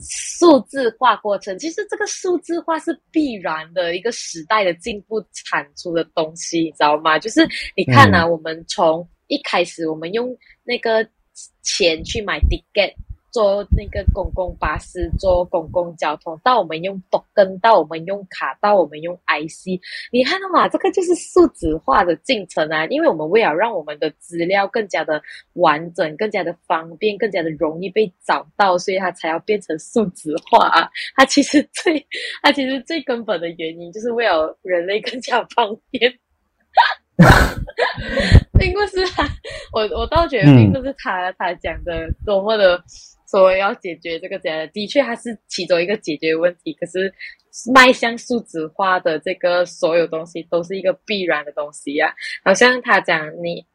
[0.00, 1.58] 数字化过程。
[1.58, 7.18] 其实这个数字化是必然的一个时代的进步产出的东西，你知道吗？
[7.18, 11.06] 就是你看啊，我们从一开始我们用那个
[11.62, 12.94] 钱去买 ticket。
[13.30, 20.66] 坐那个公共巴士，坐公共交通，到我们用 token，到我们用卡，到我们用 IC，你看到吗？
[20.68, 22.86] 这个就是数字化的进程啊！
[22.86, 25.22] 因为我们为了让我们的资料更加的
[25.54, 30.88] 完整、更加的方便、更加的容易被找到，所以它才要变成数字化啊！
[31.14, 32.06] 它其实最，
[32.42, 36.12] 它其实最根本的原因就是为了人类更加方便。
[38.58, 39.28] 并不是他，
[39.72, 42.82] 我我倒觉得并不是他他讲的多么的。
[43.30, 46.72] 说要解决这个这样的确，它是其中一个解决问题。
[46.74, 47.12] 可是
[47.74, 52.14] 迈向数字化的这个所有东西都是一个必然的东西呀。
[52.42, 53.66] 好像他讲你，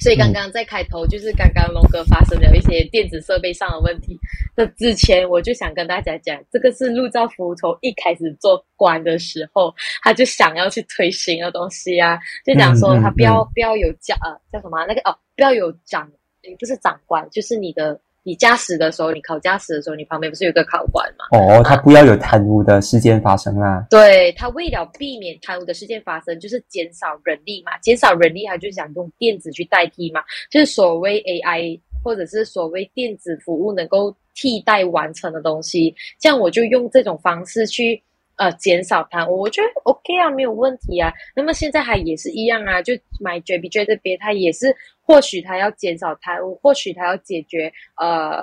[0.00, 4.18] 所以刚刚在开头就是刚刚龙哥发生了一些电子设备上的问题。
[4.56, 9.72] 那之前我就想跟大家讲，这个是陆兆福从一开始做官的时候，
[10.02, 16.10] 他就想要去推行的东西啊，就讲说他不要不要有长呃叫什么那个哦，不要有长
[16.58, 18.00] 不是长官，就是你的。
[18.22, 21.24] 你驾驶的时候，你考驾驶的时候，你旁边不是有个考官吗？
[21.38, 23.86] 哦，他不要有贪污的事件发生啊。
[23.90, 38.02] 对他为了避免贪污的事件发生，就是减少人力嘛，减少人力，他就想用电子去代替嘛，就是所谓 AI 或者是所谓电子服务能够替代完成的东西，这样我就用这种方式去。
[38.40, 41.12] 呃，减少贪污，我觉得 OK 啊，没有问题啊。
[41.36, 48.42] 那么现在还也是一样啊，就买 JBJ 这边，它也是或许它要减少贪污，或许它要解决呃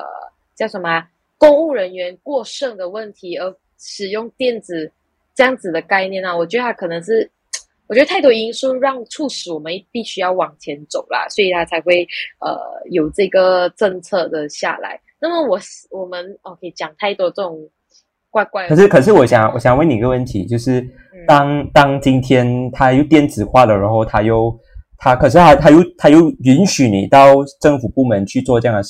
[0.55, 1.03] 叫什么
[1.39, 4.91] 公务人员过剩的问题，而使用电子
[5.33, 6.37] 这样子的概念呢？
[6.37, 7.27] 我觉得它可能是，
[7.87, 12.07] 我觉得太多因素让促使我们必须要往前走啦，所以它才会
[12.39, 12.55] 呃
[12.91, 15.01] 有这个政策的下来。
[15.19, 17.67] 那么我我们 OK 讲太多这种。
[18.45, 18.67] 怪怪。
[18.67, 20.87] 可是，可是，我想，我想问你一个问题，就是
[21.27, 24.55] 当当今天它又电子化了，然后它又
[24.97, 28.83] 它，可是它它又它又允许你到政府部门去做这样的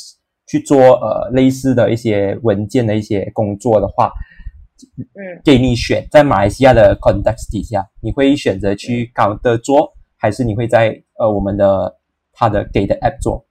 [0.48, 4.12] 去做呃类似的一些文件的一些工作的话，
[4.98, 11.96] 嗯，给你选，在马来西亚的 context 底下，你会选择去搞的做，还是你会在呃我们的
[12.34, 13.46] 它的给的 app 做？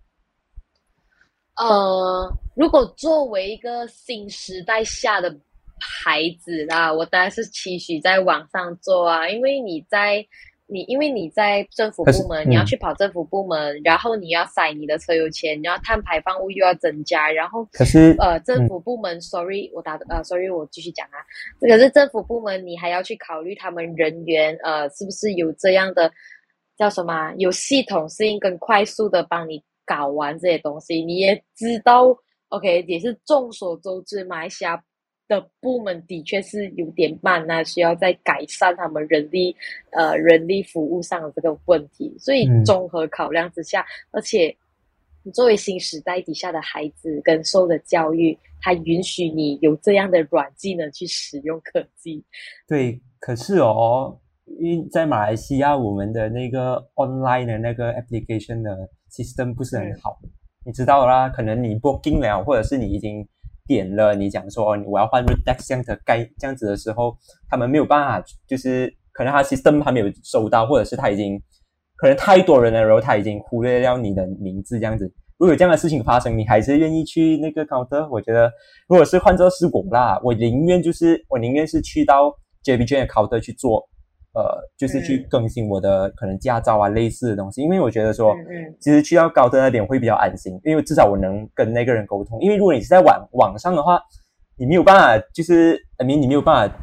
[1.57, 5.35] 呃，如果作为一个新时代下的。
[5.81, 10.27] 孩子啦，我当然是期许在网上做啊，因为你在
[10.69, 21.23] 你因为你在政府部门，你要去跑政府部门，然后你要塞你的车油钱，你要碳排放物又要增加，然后可是呃政府部门，sorry 我打呃 sorry 我继续讲啊，
[21.61, 26.11] 可是政府部门你还要去考虑他们人员呃是不是有这样的
[26.77, 32.17] 叫什么有系统性跟快速的帮你搞完这些东西，你也知道
[32.49, 34.83] OK 也是众所周知马来西亚。
[35.29, 39.55] 的部门的确是有点慢那需要再改善他们人力
[39.91, 42.14] 呃人力服务上的这个问题。
[42.18, 44.57] 所以综合考量之下，而且
[45.35, 52.24] 作为新时代底下的孩子跟受的教育，它允许你有这样的软技能去使用科技。
[52.68, 54.20] 对，可是哦，
[54.61, 60.18] 因在马来西亚，我们的那个 online 的那个 application 的 system 不是很好，
[60.64, 63.27] 你知道啦，可能你 booking 了，或者是你已经。
[63.67, 67.17] 点了，你讲说我要换 Redux 这样子该这样子的时候，
[67.49, 71.41] 他们没有办法，就是可能他 system 还没有收到，或者是他已经
[71.97, 75.05] 可能太多人了，然后他已经忽略掉你的名字这样子。
[75.39, 78.09] 如果有这样的事情发生，你还是愿意去那个 counter？
[78.11, 78.51] 我觉得，
[78.89, 83.87] 如果是换做是我啦，我宁愿就是我宁愿是去到 JBJ 的 counter 去做，
[84.37, 92.39] 呃，就是去更新我的可能驾照啊类似的东西，因为我觉得说，嗯其实去到高德那边会比较安心，因为至少我能跟那个人沟通。
[92.43, 93.99] 因为如果你是在网网上的话，
[94.59, 96.76] 你没有办法，就是呃，你你没有办法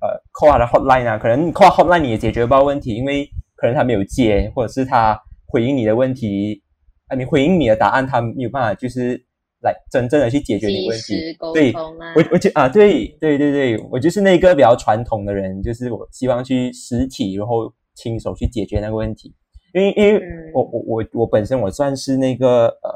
[0.00, 6.62] 呃 call 他的 hotline 啊，可能 call hotline 你也解决不到问题，因为可能他没有接，或者是他回应你的问题，
[7.08, 9.20] 啊，你回应你的答案，他没有办法就是
[9.62, 11.36] 来真正的去解决你及问题。
[11.54, 19.34] 对我我就啊，对对对对，我就是那个比较传统的人，就是我希望去实体，然后亲手去解决那个问题。
[19.74, 22.90] 因为因为嗯我我我我本身我算是那个呃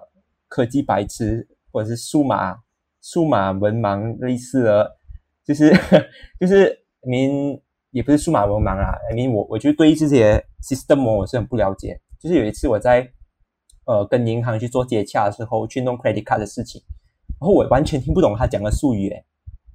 [0.48, 2.56] 科技白痴，或者是数码
[3.00, 4.96] 数码文盲类似的，
[5.44, 5.72] 就是
[6.38, 6.76] 就是
[7.08, 7.58] 您
[7.92, 11.98] 也不是数码文盲啦，I mean 我我就对这些 system 我是很不了解。
[12.18, 13.08] 就是有一次我在
[13.86, 16.82] 呃跟银行去做接洽的时候，去弄 credit card 的事情，
[17.40, 19.24] 然后我完全听不懂他讲的术语，诶，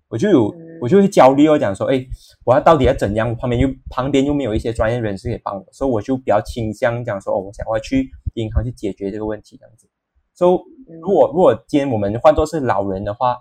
[0.07, 2.05] 我就有嗯我就会焦虑哦，讲说，哎，
[2.43, 3.36] 我要到底要怎样？
[3.36, 9.88] 旁边又旁边又没有一些专业人士可以帮我，所以我就比较倾向讲说，哦，我想我要去银行去解决这个问题，这样子。
[10.34, 13.38] 所以嗯如果如果今天我们换作是老人的话，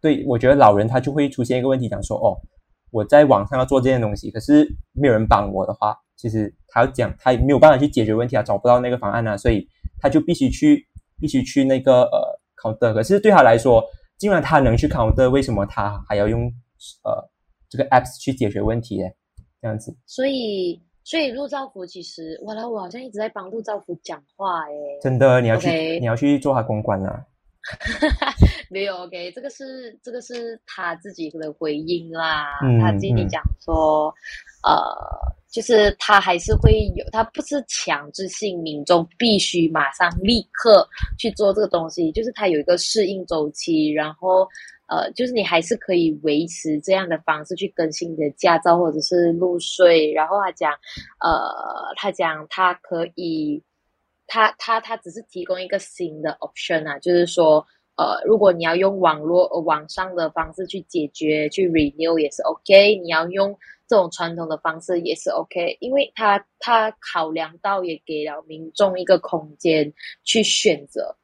[0.00, 2.40] 对我觉得老人他就会出现一个问题，讲说，哦，
[2.90, 9.66] 我在网上要做这件东西，可是没有人帮我的话，其实他要讲他也没有办法去解决问题，他找不到那个方案啊，所以
[10.00, 10.86] 他就必须去
[11.18, 12.92] 必须去那个呃 counter。
[12.92, 13.82] 可是对他来说，
[14.18, 16.42] 既然他能去 counter，为什么他还要用
[17.04, 17.30] 呃
[17.70, 19.08] 这个 apps 去解决问题呢？
[19.62, 24.74] 这样子，所以所以陆兆福其实，哇啦，我好像一直在帮陆兆福讲话诶。
[25.00, 27.24] 真的你要去你要去做他公关啊。
[28.70, 34.14] 没有 OK，这个是这个是他自己的回应啦，嗯他自己嗯讲说，
[34.62, 34.74] 呃，
[35.50, 40.86] 就是他还是会有，他不是强制性民众必须马上立刻
[41.18, 44.46] 去做这个东西，就是他有一个适应周期，然后
[44.88, 50.72] 呃，就是你还是可以维持这样的方式去更新你的驾照或者是入税，然后他讲，
[51.20, 53.62] 呃，他讲他可以。
[54.30, 57.66] 他他他只是提供一个新的 option 啊，就是说，
[57.98, 63.54] 呃，如果你要用网络、呃、网上的方式去解决、去 renew 也是 OK，你要用
[63.88, 69.92] 这种传统的方式也是 OK，因为他他考量到也给了民众一个空间
[70.22, 71.16] 去选择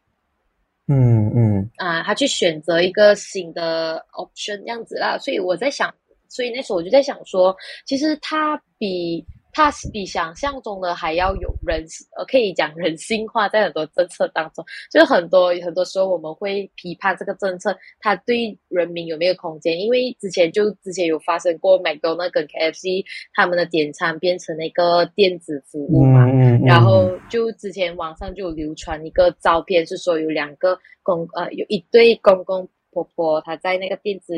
[0.88, 5.94] 嗯嗯啊，他去选择一个新的 option 这样子啦，所以我在想，
[6.28, 7.56] 所以那时候我就在想说，
[7.86, 9.24] 其实他比。
[9.54, 11.82] 它是比想象中的还要有人，
[12.18, 19.78] 呃，可以讲人性化，在很多政策当中，就是很多很多时候我们会批判这个政策，它对人民有没有空间？
[19.78, 34.34] 因为之前就之前有发生过，McDonald 跟 KFC 他们的点餐变成那个电子服务嘛，嗯嗯，然后就之前网上就有流传一个照片，是说有两个公呃有一对公公婆婆，他在那个电子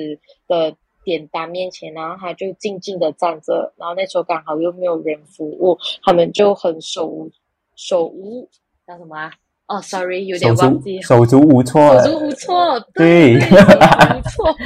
[0.47, 0.77] 的
[1.07, 7.31] 点单面前，然后他就静静的站着，然后那时候刚好又没有人服务，他们就很手无
[7.77, 8.49] 手无
[8.85, 9.31] 叫什么啊？
[9.69, 11.03] 哦，sorry，有点忘记了。
[11.03, 13.63] 手足无措，手足无措，对手足
[14.17, 14.57] 无措，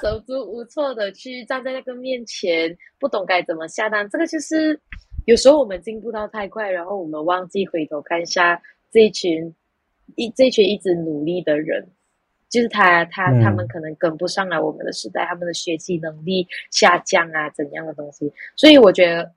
[0.02, 4.06] 手足无措的去站在那个面前，不懂该怎么下单。
[4.10, 4.78] 这个就是
[5.24, 9.54] 有时候我们进步到太快，然后我们忘记回头看一下这一群
[10.16, 11.88] 一这一群一直努力的人，
[12.52, 18.30] 就是他他嗯他们可能跟不上来我们的时代，他们的学习能力下降啊，怎样的东西？
[18.54, 19.32] 所以我觉得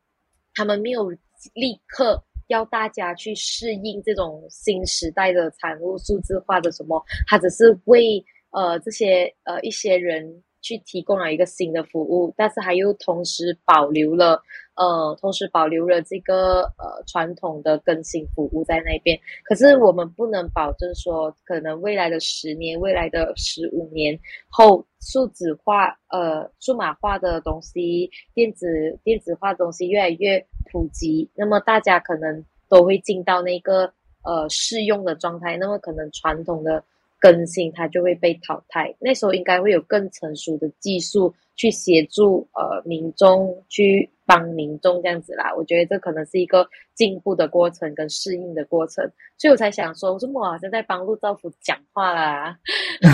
[0.53, 1.09] 他们没有
[1.53, 14.41] 立刻要大家去适应这种新时代的产物数字化的什么，他只是为呃这些呃一些人去提供了一个新的服务，但是还又同时保留了
[14.76, 19.19] 呃同时保留了这个呃传统的更新服务在那边。
[19.43, 24.19] 可是我们不能保证说，可能未来的十年、未来的十五年
[24.49, 33.91] 后，数字化、呃数码化的东西、电子电子化的东西越来越普及，那么大家可能都会进到那个
[34.23, 36.84] 呃适用的状态，那么可能传统的
[37.19, 38.93] 更新它就会被淘汰。
[38.99, 45.53] 那时候应该会有更成熟的技术去协助呃民众去帮民众这样子啦。
[45.55, 49.03] 我觉得这可能是一个进步的过程跟适应的过程，
[49.38, 52.57] 所以我才想说，我说我好像在帮陆兆福讲话啦。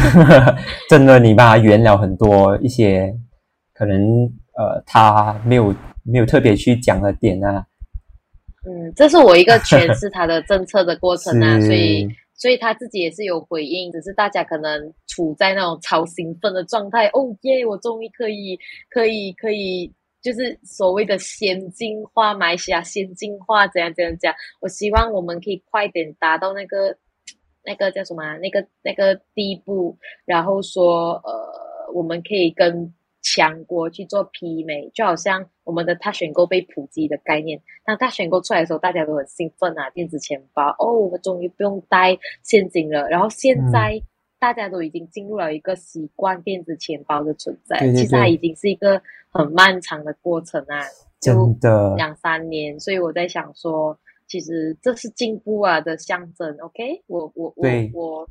[0.90, 3.14] 真的，你帮他圆了很多一些
[3.74, 4.26] 可能
[4.58, 7.66] 呃，他没有没有特别去讲的点啊。
[8.68, 18.58] 嗯，这是我一个诠释他的政策的过程啊， 所以所以他自己也是有回应，只是大家可能处在那种超兴奋的状态，哦耶，我终于可以
[18.90, 19.92] 可以可以。
[20.22, 24.34] 就是所谓的先进化，马来西亚先进化怎样怎样讲？
[24.60, 26.96] 我希望我们可以快点达到那个
[27.66, 37.62] 那个叫什么啊、那个那个地步，然后说呃，我们可以跟强国去做媲美，就好像我们的大选购被普及的概念。
[37.86, 43.08] 当大选购出来的时候，大家都很兴奋啊，电子钱包哦，我们终于不用带现金了。
[43.10, 44.02] 然后现在
[44.42, 50.82] 大家都已经进入了一个习惯电子钱包的存在，其实它已经是一个很漫长的过程啊，
[51.20, 52.80] 真的两三年。
[52.80, 53.96] 所以我在想说，
[54.28, 56.58] 其实这是进步啊的象征。
[56.58, 58.30] OK，我我我我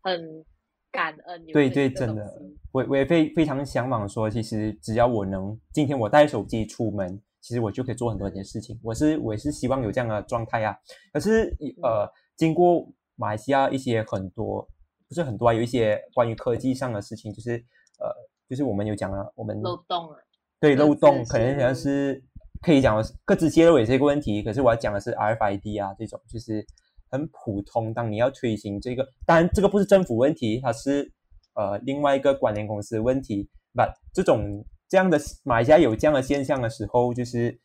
[0.00, 0.44] 很。
[0.90, 2.26] 感恩对对，真的，
[2.72, 8.76] 我我也非非常向往说，其实只要我能今天我带手机出门，其实我就可以做很多件事情。
[8.82, 10.74] 我是我也是希望有这样的状态啊。
[11.12, 14.66] 可是呃，经过马来西亚一些很多
[15.08, 17.52] 不是很多啊，有一些关于科技上的事情，就是
[17.98, 18.14] 呃，
[18.48, 20.16] 就是我们有讲了，我们漏洞啊，
[20.60, 22.22] 对漏洞，可能像是
[22.60, 24.42] 可以讲的是各自揭露也是一个问题。
[24.42, 26.66] 可是我要讲的是 RFID 啊，这种就是。
[27.10, 27.94] 很普通。
[27.94, 31.10] 当你要推行这个，当然这个不是政府问题，它是
[31.54, 33.48] 呃另外一个关联公司的问题。
[33.72, 37.58] But 这种这样的马来西亚有这样的现象的时候，就是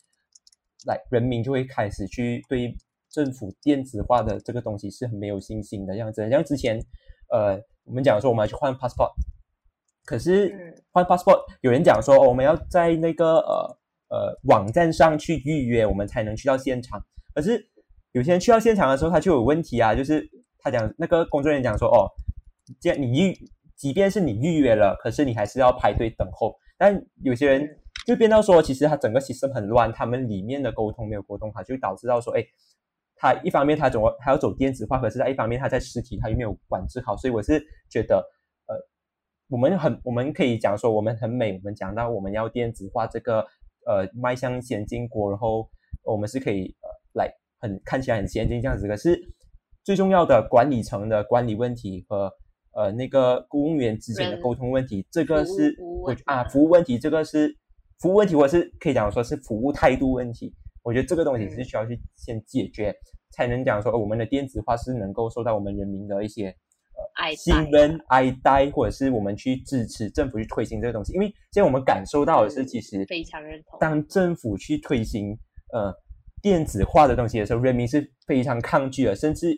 [0.85, 2.73] 来人民就会开始去对
[3.09, 6.29] 政府电子化的这个东西是很没有信心的样子。
[6.29, 6.79] 像之前
[7.33, 9.11] 呃我们讲说我们要去换 passport，
[10.05, 13.77] 可是换 passport 有人讲说我们要在那个呃
[14.09, 17.03] 呃网站上去预约，我们才能去到现场，
[17.35, 17.69] 可是。
[18.13, 20.23] 有些人去到现场的时候，他就有问题啊，就是
[20.59, 22.05] 他讲那个工作人员讲说，哦，
[22.79, 23.35] 这样你预，
[23.75, 26.55] 即便是你预约了，可是你还是要排队等候。
[26.77, 27.67] 但有些人
[28.05, 32.45] 就变到说，其实他整个 system 很乱，他们里面的沟通没有沟通好，就导致到说，哎，
[33.23, 37.15] 他一方面他总还要走电子化，可是他一方面他在实体他又没有管制好。
[37.15, 38.17] 所以我是觉得，
[38.67, 38.75] 呃，
[39.47, 43.39] 我们很我们可以讲说我们很美，我们讲到我们要电子化这个
[43.85, 45.69] 呃迈向先进国，然后
[46.03, 47.33] 我们是可以呃来。
[47.63, 49.17] 很看起来很先进这样子，可是
[49.85, 52.29] 最重要的管理层的管理问题和
[52.73, 57.57] 呃那个公务员之间的沟通问题，这个是我啊服务问题，这个是
[58.01, 60.53] 服务问题，我是可以讲说是服务态度问题。
[60.83, 62.95] 我觉得这个东西是需要去先解决，
[63.31, 66.55] 才能讲说我们的电子化是能够受到我们人民的一些
[67.17, 71.13] 呃信任、爱戴，或者是我们去支持政府去推行这个东西。
[71.13, 75.37] 因为现在我们感受到的是，其实非常认同，当政府去推行
[75.71, 75.91] 呃。
[76.43, 79.57] 电子化的东西的时候，人民是非常抗拒的，甚至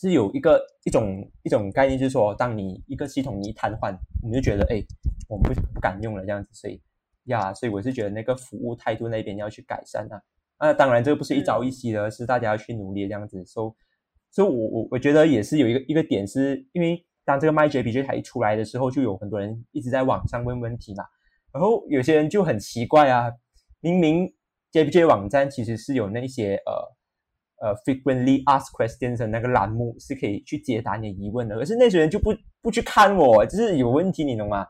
[0.00, 4.82] 是有一个一种一种概念，就是说，当你一个系统一瘫痪，你就觉得，哎，
[5.28, 6.48] 我们不不敢用了这样子。
[6.54, 6.80] 所以
[7.24, 10.20] 呀，所以我是觉得那个服务态度那边要去改善啊。
[10.58, 13.44] 那当然，这个不是一朝一夕的，是大家要去努力这样子。
[13.44, 13.72] 所以，
[14.34, 21.04] 所以我我我觉得也是有一个一个点，是因为当这个 MyJPG 台一出来的时候，就有很多人一直在网上问问题嘛，
[21.52, 23.30] 然后有些人就很奇怪啊，
[23.80, 24.32] 明明。
[24.74, 31.56] JPJ 网站其实是有那些呃呃 frequently asked questions 的那个栏目，是可以去解答你的疑问的。
[31.56, 34.66] 可是那些人就不不去看我，就是有问题，你懂吗？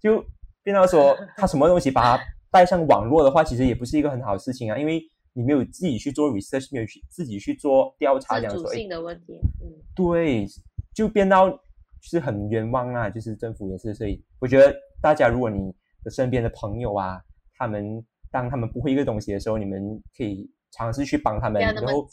[0.00, 0.20] 就
[0.64, 5.00] 变到说他什么东西把它带上网络的话，其实也不是一个很好的事情啊，因为
[5.32, 8.74] 你没有自己去做 research，没有去自己去做调查，这样说。
[8.74, 10.46] 性的问题，嗯，对，
[10.92, 11.56] 就变到
[12.00, 17.22] 是很冤枉啊，就是政府也是，所以我觉得大家如果你的身边的朋友啊，
[17.56, 18.04] 他们。
[18.34, 22.04] 当他们不会一个东西的时候，你们可以尝试去帮他们，然后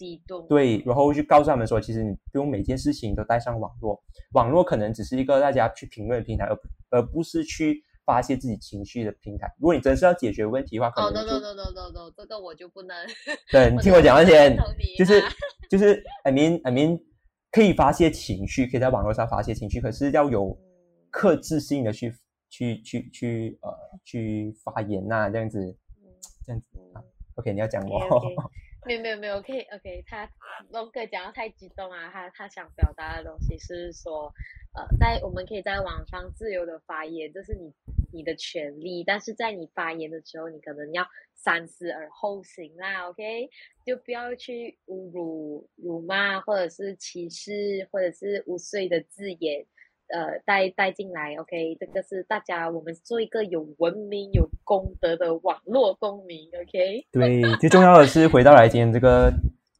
[0.48, 4.00] 对，然后去告诉他们说，其实你不用每件事情都带上网络，
[4.34, 6.56] 网络可能只是一个大家去评论的平台，而
[6.92, 9.48] 而不是去发泄自己情绪的平台。
[9.60, 11.40] 如果你真是要解决问题的话，可能就
[12.16, 12.96] 这个我就不能。
[13.52, 14.56] 对 你听我讲先，
[14.98, 15.22] 就是
[15.70, 17.02] 就是 I mean I mean
[17.52, 20.58] 可以发泄情绪，可以在网络上发泄情绪，可是要有
[21.10, 22.14] 克制性的去
[22.50, 23.74] 去去去呃
[24.04, 25.78] 去发言呐，这样子。
[26.44, 27.04] 这样子啊
[27.36, 28.00] ，OK，你要讲我，
[28.86, 30.04] 没有没有没有，可以 OK。
[30.08, 30.30] 他
[30.72, 34.34] 龙哥讲的太激动啊，他他想表达的东西是说，
[34.74, 37.72] 呃，在我们可以在网上自由的发言，这是你
[38.12, 43.50] 你的权利，但是在你发言的时候，你可能要三思而后行啦，OK，
[43.86, 49.66] 就不要去侮辱、辱骂或者是歧视或者是无罪的字眼。
[50.12, 57.06] 呃，带带进来，OK，这个是大家我们做一个有文明、有功德的网络公民，OK。
[57.12, 59.32] 对，最重要的是回到来今天这个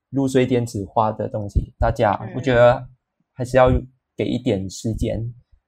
[0.10, 2.88] 入睡电子化的东西，大家我觉得
[3.34, 3.70] 还是要
[4.16, 5.22] 给一点时间，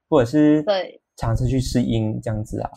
[0.10, 2.72] 或者是对尝试去适应这样子啊。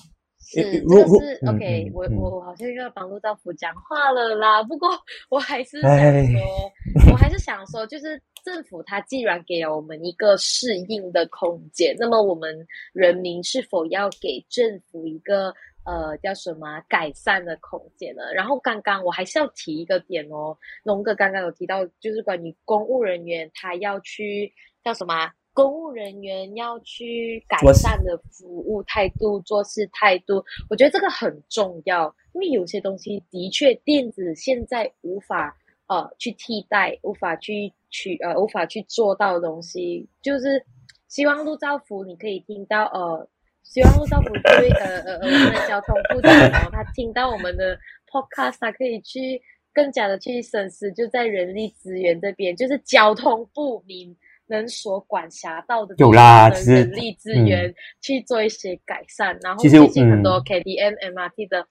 [0.47, 1.91] 是，就是 OK。
[1.93, 4.89] 我我好像又要帮陆兆福讲话了啦，不过
[5.29, 8.21] 我还是想说，我还是想说，就是。
[8.47, 15.53] 政府它既然给了我们一个适应的空间，那么我们人民是否要给政府一个
[15.85, 18.23] 呃叫什么改善的空间呢？
[18.33, 24.53] 然后刚刚我还是要提一个点哦，龙哥刚刚有提到，就是关于公务人员他要去
[24.85, 32.15] 叫什么公务人员要去改善的服务态度、做事态度，我觉得这个很重要。
[32.35, 40.63] 因为有些东西的确电子现在无法呃去替代，无法去取呃无法去做到的东西，就是
[41.09, 43.27] 希望陆兆福你可以听到呃，
[43.63, 46.31] 希望陆兆福对呃呃呃我们的交通部长
[46.67, 47.75] 哦，他听到我们的
[48.13, 49.41] podcast，他可以去
[49.73, 54.15] 更加的去深思，就在人力资源这边，就是交通部你。
[54.49, 61.67] 能所管辖到的有啦，人力资源去做一些改善，然后最近很多 K D M M R T 的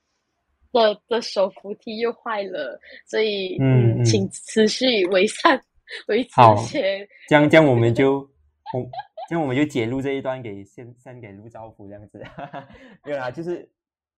[0.71, 5.61] 的的手扶梯又坏了，所以嗯，请持续维善
[6.07, 6.31] 维持
[6.67, 7.07] 些。
[7.29, 8.29] 这样这样我们就，
[9.29, 12.21] 这样我们就解录这一段给先先给陆兆福这样子，
[13.05, 13.69] 没有啦，就是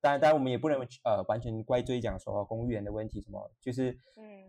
[0.01, 4.43] 当然当然我们也不能呃完全怪罪讲说公务员的问题什么，就是嗯，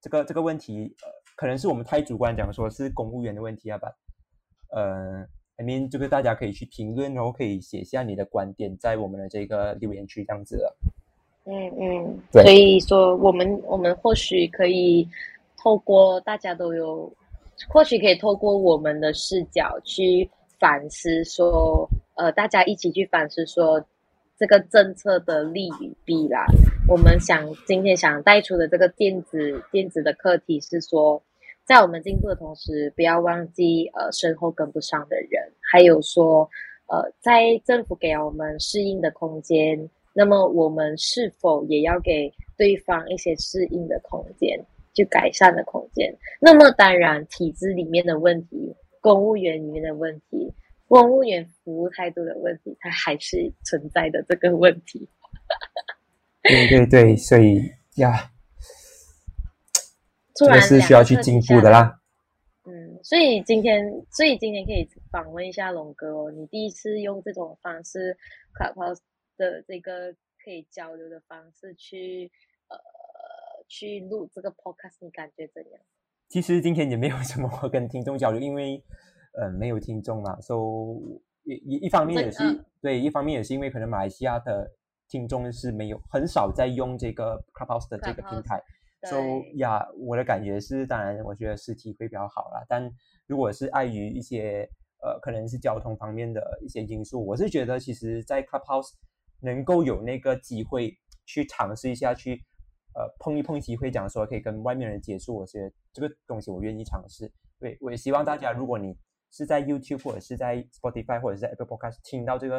[0.00, 1.20] 这个这个问题呃。
[1.36, 3.88] 可能是我们太主观，讲说是公务员的问题啊吧？
[4.72, 5.26] 呃
[5.56, 10.76] ，I mean，这个大家可以去评论，然后可以写下你的观点，在我们的这个留言区这样子了。
[11.46, 15.08] 嗯嗯，所以说我们我们或许可以
[15.56, 17.10] 透过大家都有，
[17.68, 20.28] 或许可以透过我们的视角去
[20.58, 23.82] 反思，说呃，大家一起去反思说
[24.38, 26.44] 这个政策的利与弊啦。
[26.90, 31.22] 我们想今天想带出的这个电子电子的课题是说。
[31.64, 36.42] 在我们进步的同时，不要忘记呃身后跟不上的人，还有说
[36.88, 44.60] 呃在政府给我们适应的空间，那么我们是否也要给对方一些适应的空间，
[44.94, 46.12] 去改善的空间？
[46.40, 50.52] 那么当然，体制里面的问题，公务员里面的问题，
[50.88, 55.08] 公务员服务态度的问题，它还是存在的这个问题。
[56.42, 58.30] 对对对，所以呀。
[60.32, 62.00] 这个是需要去进步的啦。
[62.64, 66.30] 嗯，所以今天，所以今天可以访问一下龙哥哦。
[66.30, 68.16] 你第一次用这种方式
[68.54, 69.00] ，Clubhouse
[69.36, 72.32] 的这个可以交流的方式去
[72.68, 72.78] 呃
[73.68, 75.82] 去录这个 Podcast，你感觉怎样？
[76.30, 78.82] 其实今天也没有什么跟听众交流，因为
[79.38, 80.40] 呃没有听众嘛。
[80.40, 80.54] So
[81.42, 84.72] 一一一方面也是对，一方面也是因为可能马来西亚的
[85.10, 88.62] 听众是没有很少在用这个 Clubhouse 的这个平台。
[89.02, 92.64] So 呀，我的感觉是，当然，我觉得实体会比较好啦。
[92.68, 92.90] 但
[93.26, 94.68] 如果是碍于一些
[95.02, 98.90] 呃，可能是交通方面的一些因素，我是觉得，其实，在 Clubhouse
[99.40, 100.94] 能够有那个机会
[101.24, 102.34] 去尝试一下，去
[102.94, 107.32] 呃碰一碰机会，讲说可以跟外面人接触，我觉得这个东西我愿意尝试。
[107.58, 108.94] 对，我也希望大家，如果你
[109.30, 112.58] 是在 YouTube 或者是在 Spotify 或者是在 Apple Podcast 听到这个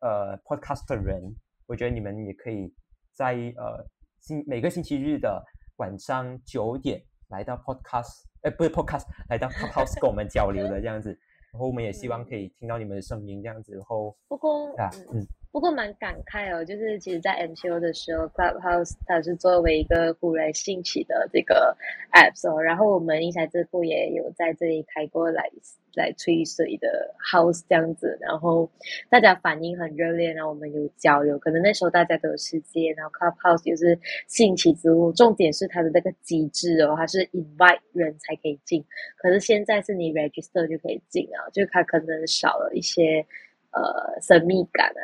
[0.00, 1.36] 呃 Podcast 的人，
[1.68, 2.74] 我觉得你们也可以
[3.12, 3.86] 在呃
[4.18, 5.40] 星每个星期日的。
[5.78, 11.10] 晚上九点来到 Podcast，哎，不是 Podcast，来到 House 跟我们交流的这样子，
[11.52, 15.24] 然后我们也希望可以听到你们的声音这样子，然后不过啊，嗯。
[15.50, 21.76] 不过蛮感慨哦，就是其实，在 MCO 的时候，Clubhouse 它是作为一个忽然兴起的这个
[22.12, 25.50] App 哦，然后我们英才智库也有在这里开过来
[25.94, 28.70] 来吹水的 House 这样子，然后
[29.08, 38.84] 大家反应很热烈，然后我们有交流，可能那时候大家都有时间，然后 Clubhouse 又是兴起之物，重点是它的那个机制哦，它是 invite 人才可以进，
[39.16, 43.24] 可是现在是你 register 就可以进啊，就它可能少了一些
[43.72, 45.02] 呃神秘感啊。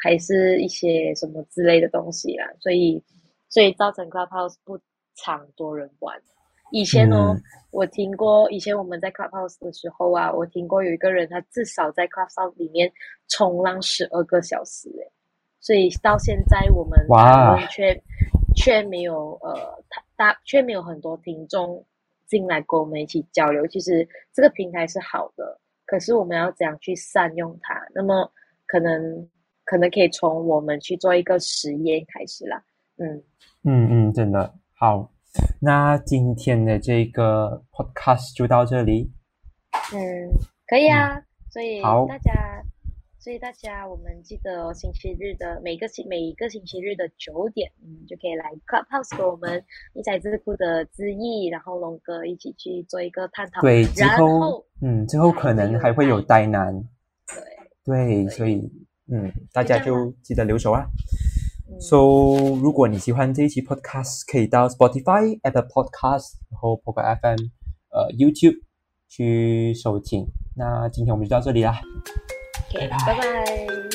[0.00, 3.02] 还是一些什么之类的东西啦，所以
[3.48, 4.78] 所以造成 Clubhouse 不
[5.16, 6.16] 常多人玩。
[6.70, 7.34] 以前哦，
[7.70, 12.92] 我听过，以前我们在 Clubhouse 的时候啊，我听过有一个人，他至少在 Clubhouse 里面
[13.26, 15.10] 冲浪十二个小时诶。
[15.60, 16.98] 所以到现在我们
[17.70, 18.00] 却
[18.54, 19.82] 却没有呃，
[20.14, 21.84] 大却没有很多听众
[22.26, 23.66] 进来跟我们一起交流。
[23.66, 27.74] 其实这个平台是好的，可是我们要怎样去善用它？
[27.92, 28.30] 那么
[28.66, 29.28] 可能。
[29.68, 32.64] 可能可以从我们去做一个实验开始啦。
[32.96, 33.22] 嗯
[33.64, 35.12] 嗯嗯，真的好。
[35.60, 39.12] 那今天的这个 podcast 就到这里。
[39.92, 40.00] 嗯，
[40.66, 41.22] 可以啊。
[41.50, 42.62] 所以大家，
[43.18, 49.62] 所以大家，我们记得星期日的每个星每一个星期日的九点，嗯，就可以来 Clubhouse 和我们
[49.92, 53.60] 一彩智库的知意，然后龙哥一起去做一个探讨。
[53.60, 56.82] 对，之后嗯，之后可能还会有呆男。
[57.84, 58.87] 对对，所以。
[59.10, 60.86] 嗯，大家就记得留守啊。
[61.80, 61.96] So，
[62.60, 67.38] 如果你喜欢这一期 Podcast，可以到 Spotify、Apple Podcast，然后 p o k e FM，
[67.90, 68.62] 呃，YouTube
[69.08, 70.26] 去收听。
[70.56, 71.80] 那今天我们就到这里啦。
[72.74, 73.87] 拜拜。